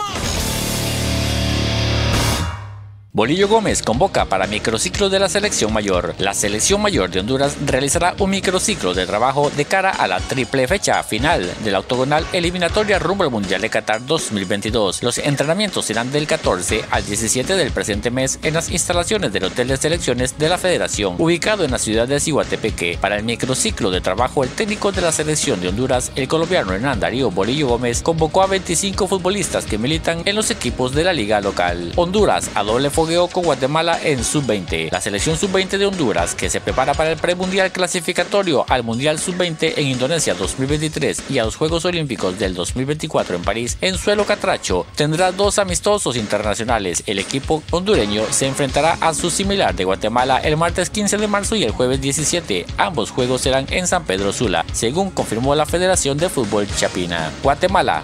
Bolillo 3.13 3.49
Gómez 3.49 3.81
convoca 3.81 4.23
para 4.23 4.47
microciclo 4.47 5.09
de 5.09 5.19
la 5.19 5.27
selección 5.27 5.73
mayor. 5.73 6.15
La 6.17 6.33
selección 6.33 6.81
mayor 6.81 7.11
de 7.11 7.19
Honduras 7.19 7.57
realizará 7.65 8.15
un 8.19 8.29
microciclo 8.29 8.93
de 8.93 9.05
trabajo 9.05 9.49
de 9.49 9.65
cara 9.65 9.89
a 9.89 10.07
la 10.07 10.21
triple 10.21 10.65
fecha 10.65 11.03
final 11.03 11.53
de 11.61 11.71
la 11.71 11.79
octogonal 11.79 12.25
eliminatoria 12.31 12.99
rumbo 12.99 13.25
al 13.25 13.29
Mundial 13.29 13.59
de 13.59 13.69
Qatar 13.69 14.05
2022. 14.05 15.03
Los 15.03 15.17
entrenamientos 15.17 15.87
serán 15.87 16.09
del 16.13 16.25
14 16.25 16.85
al 16.89 17.05
17 17.05 17.57
del 17.57 17.71
presente 17.71 18.11
mes 18.11 18.39
en 18.43 18.53
las 18.53 18.71
instalaciones 18.71 19.33
del 19.33 19.43
Hotel 19.43 19.67
de 19.67 19.75
Selecciones 19.75 20.37
de 20.37 20.47
la 20.47 20.57
Federación, 20.57 21.15
ubicado 21.17 21.65
en 21.65 21.71
la 21.71 21.79
ciudad 21.79 22.07
de 22.07 22.21
Cihuatepeque. 22.21 22.97
Para 23.01 23.17
el 23.17 23.25
microciclo 23.25 23.91
de 23.91 23.99
trabajo, 23.99 24.45
el 24.45 24.51
técnico 24.51 24.93
de 24.93 25.01
la 25.01 25.11
selección 25.11 25.59
de 25.59 25.67
Honduras, 25.67 26.13
el 26.15 26.29
colombiano 26.29 26.71
Hernán 26.71 27.01
Darío 27.01 27.29
Bolillo 27.29 27.67
Gómez, 27.67 28.03
convocó 28.03 28.41
a 28.41 28.47
25 28.47 29.05
futbolistas 29.05 29.65
que 29.65 29.77
militan 29.77 30.21
en 30.23 30.37
los 30.37 30.49
equipos 30.49 30.95
de 30.95 31.03
la 31.03 31.11
liga 31.11 31.41
local. 31.41 31.91
Honduras 31.97 32.49
a 32.55 32.63
doble 32.63 32.89
fogueo 33.01 33.27
con 33.27 33.43
Guatemala 33.43 33.99
en 34.03 34.23
sub-20. 34.23 34.91
La 34.91 35.01
selección 35.01 35.35
sub-20 35.35 35.79
de 35.79 35.87
Honduras, 35.87 36.35
que 36.35 36.51
se 36.51 36.61
prepara 36.61 36.93
para 36.93 37.09
el 37.09 37.17
premundial 37.17 37.71
clasificatorio 37.71 38.63
al 38.69 38.83
Mundial 38.83 39.17
sub-20 39.17 39.73
en 39.77 39.87
Indonesia 39.87 40.35
2023 40.35 41.23
y 41.27 41.39
a 41.39 41.45
los 41.45 41.55
Juegos 41.55 41.83
Olímpicos 41.85 42.37
del 42.37 42.53
2024 42.53 43.37
en 43.37 43.41
París, 43.41 43.79
en 43.81 43.97
suelo 43.97 44.27
catracho, 44.27 44.85
tendrá 44.95 45.31
dos 45.31 45.57
amistosos 45.57 46.15
internacionales. 46.15 47.01
El 47.07 47.17
equipo 47.17 47.63
hondureño 47.71 48.21
se 48.29 48.45
enfrentará 48.45 48.99
a 49.01 49.15
su 49.15 49.31
similar 49.31 49.73
de 49.73 49.85
Guatemala 49.85 50.37
el 50.37 50.55
martes 50.55 50.91
15 50.91 51.17
de 51.17 51.27
marzo 51.27 51.55
y 51.55 51.63
el 51.63 51.71
jueves 51.71 52.01
17. 52.01 52.67
Ambos 52.77 53.09
juegos 53.09 53.41
serán 53.41 53.65
en 53.71 53.87
San 53.87 54.05
Pedro 54.05 54.31
Sula, 54.31 54.63
según 54.73 55.09
confirmó 55.09 55.55
la 55.55 55.65
Federación 55.65 56.19
de 56.19 56.29
Fútbol 56.29 56.67
Chapina. 56.77 57.31
Guatemala. 57.41 58.03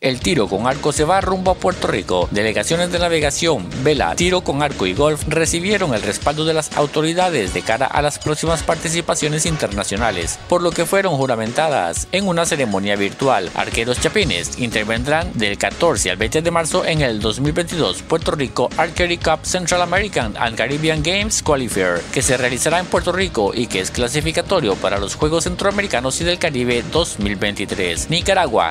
El 0.00 0.20
tiro 0.20 0.46
con 0.46 0.68
arco 0.68 0.92
se 0.92 1.02
va 1.02 1.20
rumbo 1.20 1.50
a 1.50 1.56
Puerto 1.56 1.88
Rico. 1.88 2.28
Delegaciones 2.30 2.92
de 2.92 3.00
navegación, 3.00 3.68
vela, 3.82 4.14
tiro 4.14 4.42
con 4.42 4.62
arco 4.62 4.86
y 4.86 4.94
golf 4.94 5.24
recibieron 5.26 5.92
el 5.92 6.02
respaldo 6.02 6.44
de 6.44 6.54
las 6.54 6.76
autoridades 6.76 7.52
de 7.52 7.62
cara 7.62 7.86
a 7.86 8.00
las 8.00 8.20
próximas 8.20 8.62
participaciones 8.62 9.44
internacionales, 9.44 10.38
por 10.48 10.62
lo 10.62 10.70
que 10.70 10.86
fueron 10.86 11.16
juramentadas 11.16 12.06
en 12.12 12.28
una 12.28 12.46
ceremonia 12.46 12.94
virtual. 12.94 13.50
Arqueros 13.56 14.00
chapines 14.00 14.60
intervendrán 14.60 15.32
del 15.36 15.58
14 15.58 16.12
al 16.12 16.16
20 16.16 16.42
de 16.42 16.50
marzo 16.52 16.84
en 16.84 17.00
el 17.00 17.18
2022 17.18 18.02
Puerto 18.02 18.30
Rico 18.30 18.70
Archery 18.76 19.18
Cup 19.18 19.40
Central 19.42 19.82
American 19.82 20.36
and 20.36 20.56
Caribbean 20.56 21.02
Games 21.02 21.42
Qualifier, 21.42 22.02
que 22.12 22.22
se 22.22 22.36
realizará 22.36 22.78
en 22.78 22.86
Puerto 22.86 23.10
Rico 23.10 23.50
y 23.52 23.66
que 23.66 23.80
es 23.80 23.90
clasificatorio 23.90 24.76
para 24.76 24.98
los 24.98 25.16
Juegos 25.16 25.42
Centroamericanos 25.42 26.20
y 26.20 26.24
del 26.24 26.38
Caribe 26.38 26.84
2023. 26.92 28.10
Nicaragua. 28.10 28.70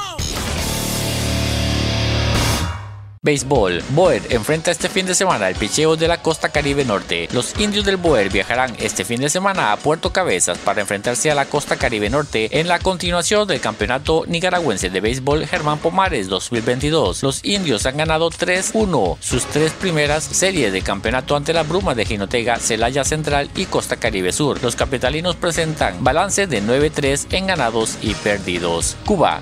Béisbol. 3.23 3.83
Boer 3.89 4.23
enfrenta 4.31 4.71
este 4.71 4.89
fin 4.89 5.05
de 5.05 5.13
semana 5.13 5.47
el 5.47 5.53
picheo 5.53 5.95
de 5.95 6.07
la 6.07 6.23
costa 6.23 6.49
caribe 6.49 6.83
norte. 6.85 7.27
Los 7.31 7.53
indios 7.59 7.85
del 7.85 7.97
Boer 7.97 8.31
viajarán 8.31 8.75
este 8.79 9.05
fin 9.05 9.21
de 9.21 9.29
semana 9.29 9.71
a 9.71 9.77
Puerto 9.77 10.11
Cabezas 10.11 10.57
para 10.57 10.81
enfrentarse 10.81 11.29
a 11.29 11.35
la 11.35 11.45
costa 11.45 11.75
caribe 11.75 12.09
norte 12.09 12.59
en 12.59 12.67
la 12.67 12.79
continuación 12.79 13.47
del 13.47 13.61
campeonato 13.61 14.23
nicaragüense 14.25 14.89
de 14.89 15.01
béisbol 15.01 15.45
Germán 15.45 15.77
Pomares 15.77 16.29
2022. 16.29 17.21
Los 17.21 17.45
indios 17.45 17.85
han 17.85 17.97
ganado 17.97 18.31
3-1 18.31 19.17
sus 19.19 19.45
tres 19.45 19.71
primeras 19.73 20.23
series 20.23 20.73
de 20.73 20.81
campeonato 20.81 21.35
ante 21.35 21.53
la 21.53 21.61
bruma 21.61 21.93
de 21.93 22.05
Jinotega, 22.05 22.57
Celaya 22.57 23.03
Central 23.03 23.51
y 23.55 23.65
Costa 23.65 23.97
Caribe 23.97 24.31
Sur. 24.31 24.63
Los 24.63 24.75
capitalinos 24.75 25.35
presentan 25.35 26.03
balance 26.03 26.47
de 26.47 26.63
9-3 26.63 27.27
en 27.33 27.45
ganados 27.45 27.99
y 28.01 28.15
perdidos. 28.15 28.97
Cuba. 29.05 29.41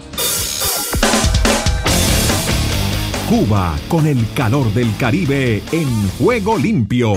Cuba 3.30 3.77
con 3.89 4.07
el 4.07 4.25
calor 4.34 4.73
del 4.73 4.91
Caribe 4.97 5.61
en 5.71 6.09
juego 6.17 6.57
limpio. 6.57 7.13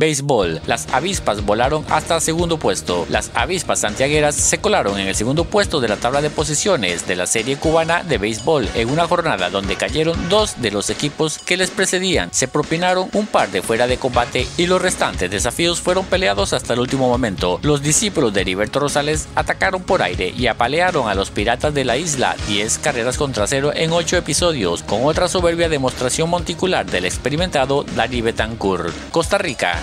Béisbol. 0.00 0.60
Las 0.68 0.86
avispas 0.94 1.44
volaron 1.44 1.84
hasta 1.90 2.20
segundo 2.20 2.56
puesto. 2.56 3.04
Las 3.10 3.32
avispas 3.34 3.80
santiagueras 3.80 4.36
se 4.36 4.58
colaron 4.58 4.96
en 5.00 5.08
el 5.08 5.16
segundo 5.16 5.42
puesto 5.42 5.80
de 5.80 5.88
la 5.88 5.96
tabla 5.96 6.22
de 6.22 6.30
posiciones 6.30 7.08
de 7.08 7.16
la 7.16 7.26
serie 7.26 7.56
cubana 7.56 8.04
de 8.04 8.16
béisbol 8.16 8.68
en 8.76 8.90
una 8.90 9.08
jornada 9.08 9.50
donde 9.50 9.74
cayeron 9.74 10.28
dos 10.28 10.62
de 10.62 10.70
los 10.70 10.88
equipos 10.90 11.38
que 11.38 11.56
les 11.56 11.72
precedían. 11.72 12.32
Se 12.32 12.46
propinaron 12.46 13.08
un 13.12 13.26
par 13.26 13.50
de 13.50 13.60
fuera 13.60 13.88
de 13.88 13.96
combate 13.96 14.46
y 14.56 14.66
los 14.66 14.80
restantes 14.80 15.32
desafíos 15.32 15.80
fueron 15.80 16.04
peleados 16.06 16.52
hasta 16.52 16.74
el 16.74 16.78
último 16.78 17.08
momento. 17.08 17.58
Los 17.62 17.82
discípulos 17.82 18.32
de 18.32 18.42
Heriberto 18.42 18.78
Rosales 18.78 19.26
atacaron 19.34 19.82
por 19.82 20.02
aire 20.02 20.32
y 20.38 20.46
apalearon 20.46 21.08
a 21.08 21.16
los 21.16 21.32
piratas 21.32 21.74
de 21.74 21.84
la 21.84 21.96
isla 21.96 22.36
10 22.46 22.78
carreras 22.78 23.18
contra 23.18 23.48
cero 23.48 23.72
en 23.74 23.90
8 23.90 24.18
episodios, 24.18 24.84
con 24.84 25.04
otra 25.06 25.26
soberbia 25.26 25.68
demostración 25.68 26.30
monticular 26.30 26.86
del 26.86 27.04
experimentado 27.04 27.82
Dani 27.96 28.20
Betancourt. 28.20 28.94
Costa 29.10 29.38
Rica. 29.38 29.82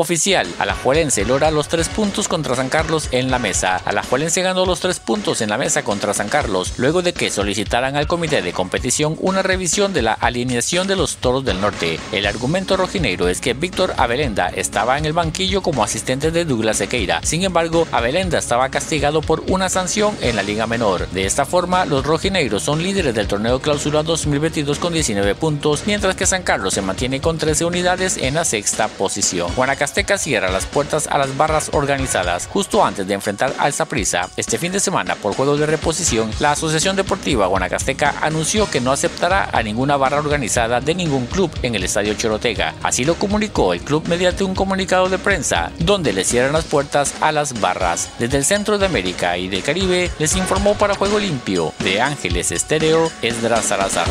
Oficial, 0.00 0.46
Alajuelense 0.60 1.24
logra 1.24 1.50
los 1.50 1.66
tres 1.66 1.88
puntos 1.88 2.28
contra 2.28 2.54
San 2.54 2.68
Carlos 2.68 3.08
en 3.10 3.32
la 3.32 3.40
mesa. 3.40 3.82
Alajuelense 3.84 4.42
ganó 4.42 4.64
los 4.64 4.78
tres 4.78 5.00
puntos 5.00 5.40
en 5.40 5.50
la 5.50 5.58
mesa 5.58 5.82
contra 5.82 6.14
San 6.14 6.28
Carlos 6.28 6.74
luego 6.76 7.02
de 7.02 7.12
que 7.12 7.32
solicitaran 7.32 7.96
al 7.96 8.06
comité 8.06 8.40
de 8.40 8.52
competición 8.52 9.16
una 9.18 9.42
revisión 9.42 9.92
de 9.92 10.02
la 10.02 10.12
alineación 10.12 10.86
de 10.86 10.94
los 10.94 11.16
toros 11.16 11.44
del 11.44 11.60
norte. 11.60 11.98
El 12.12 12.26
argumento 12.26 12.76
rojineiro 12.76 13.26
es 13.26 13.40
que 13.40 13.54
Víctor 13.54 13.92
Abelenda 13.96 14.50
estaba 14.50 14.98
en 14.98 15.04
el 15.04 15.14
banquillo 15.14 15.62
como 15.62 15.82
asistente 15.82 16.30
de 16.30 16.44
Douglas 16.44 16.76
Sequeira. 16.76 17.20
Sin 17.24 17.42
embargo, 17.42 17.88
Abelenda 17.90 18.38
estaba 18.38 18.68
castigado 18.68 19.20
por 19.20 19.42
una 19.48 19.68
sanción 19.68 20.16
en 20.20 20.36
la 20.36 20.44
Liga 20.44 20.68
Menor. 20.68 21.08
De 21.08 21.26
esta 21.26 21.44
forma, 21.44 21.86
los 21.86 22.06
rojineiros 22.06 22.62
son 22.62 22.84
líderes 22.84 23.16
del 23.16 23.26
torneo 23.26 23.58
clausura 23.58 24.04
2022 24.04 24.78
con 24.78 24.92
19 24.92 25.34
puntos, 25.34 25.82
mientras 25.86 26.14
que 26.14 26.24
San 26.24 26.44
Carlos 26.44 26.74
se 26.74 26.82
mantiene 26.82 27.20
con 27.20 27.36
13 27.36 27.64
unidades 27.64 28.16
en 28.16 28.34
la 28.34 28.44
sexta 28.44 28.86
posición. 28.86 29.50
Azteca 29.88 30.18
cierra 30.18 30.50
las 30.50 30.66
puertas 30.66 31.06
a 31.06 31.16
las 31.16 31.34
barras 31.38 31.70
organizadas 31.72 32.46
justo 32.46 32.84
antes 32.84 33.06
de 33.06 33.14
enfrentar 33.14 33.54
al 33.58 33.72
Saprissa. 33.72 34.28
Este 34.36 34.58
fin 34.58 34.70
de 34.70 34.80
semana, 34.80 35.14
por 35.14 35.34
juegos 35.34 35.58
de 35.58 35.64
reposición, 35.64 36.30
la 36.40 36.52
Asociación 36.52 36.94
Deportiva 36.94 37.46
Guanacasteca 37.46 38.16
anunció 38.20 38.70
que 38.70 38.82
no 38.82 38.92
aceptará 38.92 39.48
a 39.50 39.62
ninguna 39.62 39.96
barra 39.96 40.18
organizada 40.18 40.82
de 40.82 40.94
ningún 40.94 41.24
club 41.24 41.50
en 41.62 41.74
el 41.74 41.84
Estadio 41.84 42.12
Chorotega. 42.12 42.74
Así 42.82 43.06
lo 43.06 43.14
comunicó 43.14 43.72
el 43.72 43.80
club 43.80 44.06
mediante 44.08 44.44
un 44.44 44.54
comunicado 44.54 45.08
de 45.08 45.16
prensa, 45.16 45.72
donde 45.78 46.12
le 46.12 46.24
cierran 46.24 46.52
las 46.52 46.66
puertas 46.66 47.14
a 47.22 47.32
las 47.32 47.58
barras. 47.58 48.10
Desde 48.18 48.36
el 48.36 48.44
centro 48.44 48.76
de 48.76 48.84
América 48.84 49.38
y 49.38 49.48
del 49.48 49.62
Caribe, 49.62 50.10
les 50.18 50.36
informó 50.36 50.74
para 50.74 50.96
Juego 50.96 51.18
Limpio 51.18 51.72
de 51.78 52.02
Ángeles 52.02 52.52
Estéreo, 52.52 53.10
Esdras 53.22 53.64
Salazar. 53.64 54.08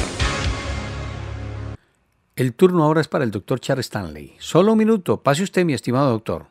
El 2.37 2.53
turno 2.53 2.83
ahora 2.83 3.01
es 3.01 3.07
para 3.07 3.23
el 3.23 3.31
doctor 3.31 3.59
Charles 3.59 3.87
Stanley. 3.87 4.35
Solo 4.37 4.73
un 4.73 4.77
minuto. 4.77 5.23
Pase 5.23 5.41
usted, 5.41 5.65
mi 5.65 5.73
estimado 5.73 6.11
doctor. 6.11 6.45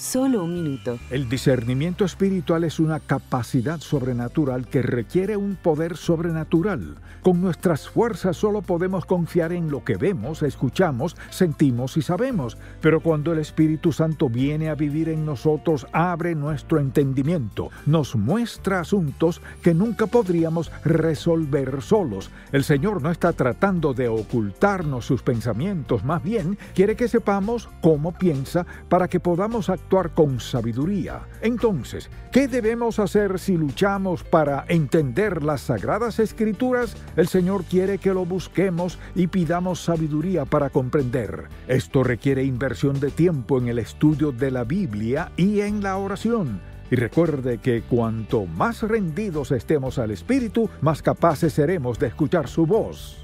Solo 0.00 0.44
un 0.44 0.54
minuto. 0.54 0.98
El 1.10 1.28
discernimiento 1.28 2.06
espiritual 2.06 2.64
es 2.64 2.80
una 2.80 3.00
capacidad 3.00 3.80
sobrenatural 3.80 4.66
que 4.66 4.80
requiere 4.80 5.36
un 5.36 5.56
poder 5.56 5.98
sobrenatural. 5.98 6.96
Con 7.20 7.42
nuestras 7.42 7.86
fuerzas 7.86 8.38
solo 8.38 8.62
podemos 8.62 9.04
confiar 9.04 9.52
en 9.52 9.70
lo 9.70 9.84
que 9.84 9.98
vemos, 9.98 10.42
escuchamos, 10.42 11.18
sentimos 11.28 11.98
y 11.98 12.02
sabemos. 12.02 12.56
Pero 12.80 13.00
cuando 13.00 13.34
el 13.34 13.40
Espíritu 13.40 13.92
Santo 13.92 14.30
viene 14.30 14.70
a 14.70 14.74
vivir 14.74 15.10
en 15.10 15.26
nosotros, 15.26 15.86
abre 15.92 16.34
nuestro 16.34 16.80
entendimiento, 16.80 17.68
nos 17.84 18.16
muestra 18.16 18.80
asuntos 18.80 19.42
que 19.62 19.74
nunca 19.74 20.06
podríamos 20.06 20.72
resolver 20.82 21.82
solos. 21.82 22.30
El 22.52 22.64
Señor 22.64 23.02
no 23.02 23.10
está 23.10 23.34
tratando 23.34 23.92
de 23.92 24.08
ocultarnos 24.08 25.04
sus 25.04 25.22
pensamientos, 25.22 26.04
más 26.04 26.22
bien 26.22 26.56
quiere 26.74 26.96
que 26.96 27.06
sepamos 27.06 27.68
cómo 27.82 28.12
piensa 28.12 28.64
para 28.88 29.06
que 29.06 29.20
podamos 29.20 29.68
actuar 29.68 29.89
con 29.90 30.38
sabiduría. 30.38 31.22
Entonces, 31.42 32.08
¿qué 32.30 32.46
debemos 32.46 33.00
hacer 33.00 33.40
si 33.40 33.56
luchamos 33.56 34.22
para 34.22 34.64
entender 34.68 35.42
las 35.42 35.62
sagradas 35.62 36.20
escrituras? 36.20 36.96
El 37.16 37.26
Señor 37.26 37.64
quiere 37.64 37.98
que 37.98 38.14
lo 38.14 38.24
busquemos 38.24 38.98
y 39.16 39.26
pidamos 39.26 39.82
sabiduría 39.82 40.44
para 40.44 40.70
comprender. 40.70 41.48
Esto 41.66 42.04
requiere 42.04 42.44
inversión 42.44 43.00
de 43.00 43.10
tiempo 43.10 43.58
en 43.58 43.66
el 43.66 43.80
estudio 43.80 44.30
de 44.30 44.52
la 44.52 44.62
Biblia 44.62 45.32
y 45.36 45.60
en 45.60 45.82
la 45.82 45.96
oración. 45.96 46.60
Y 46.90 46.96
recuerde 46.96 47.58
que 47.58 47.82
cuanto 47.82 48.46
más 48.46 48.82
rendidos 48.82 49.50
estemos 49.50 49.98
al 49.98 50.12
Espíritu, 50.12 50.70
más 50.80 51.02
capaces 51.02 51.52
seremos 51.52 51.98
de 51.98 52.06
escuchar 52.06 52.48
su 52.48 52.64
voz. 52.64 53.16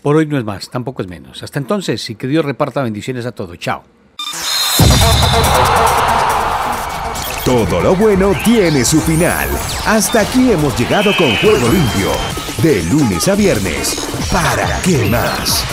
Por 0.03 0.17
hoy 0.17 0.27
no 0.27 0.37
es 0.37 0.45
más, 0.45 0.69
tampoco 0.69 1.01
es 1.01 1.09
menos. 1.09 1.43
Hasta 1.43 1.59
entonces, 1.59 2.11
y 2.11 2.17
que 2.17 2.27
Dios 2.27 2.45
reparta 2.45 2.83
bendiciones 2.83 3.25
a 3.25 3.33
todos. 3.33 3.59
Chao. 3.59 3.83
Todo 7.47 7.81
lo 7.81 7.97
bueno 7.97 8.35
tiene 8.45 8.85
su 8.85 9.01
final. 9.01 9.49
Hasta 9.87 10.21
aquí 10.21 10.53
hemos 10.53 10.79
llegado 10.79 11.17
con 11.17 11.35
Juego 11.37 11.67
Limpio. 11.69 12.11
De 12.63 12.83
lunes 12.85 13.27
a 13.29 13.35
viernes. 13.35 14.07
¿Para 14.31 14.83
qué 14.83 15.09
más? 15.09 15.65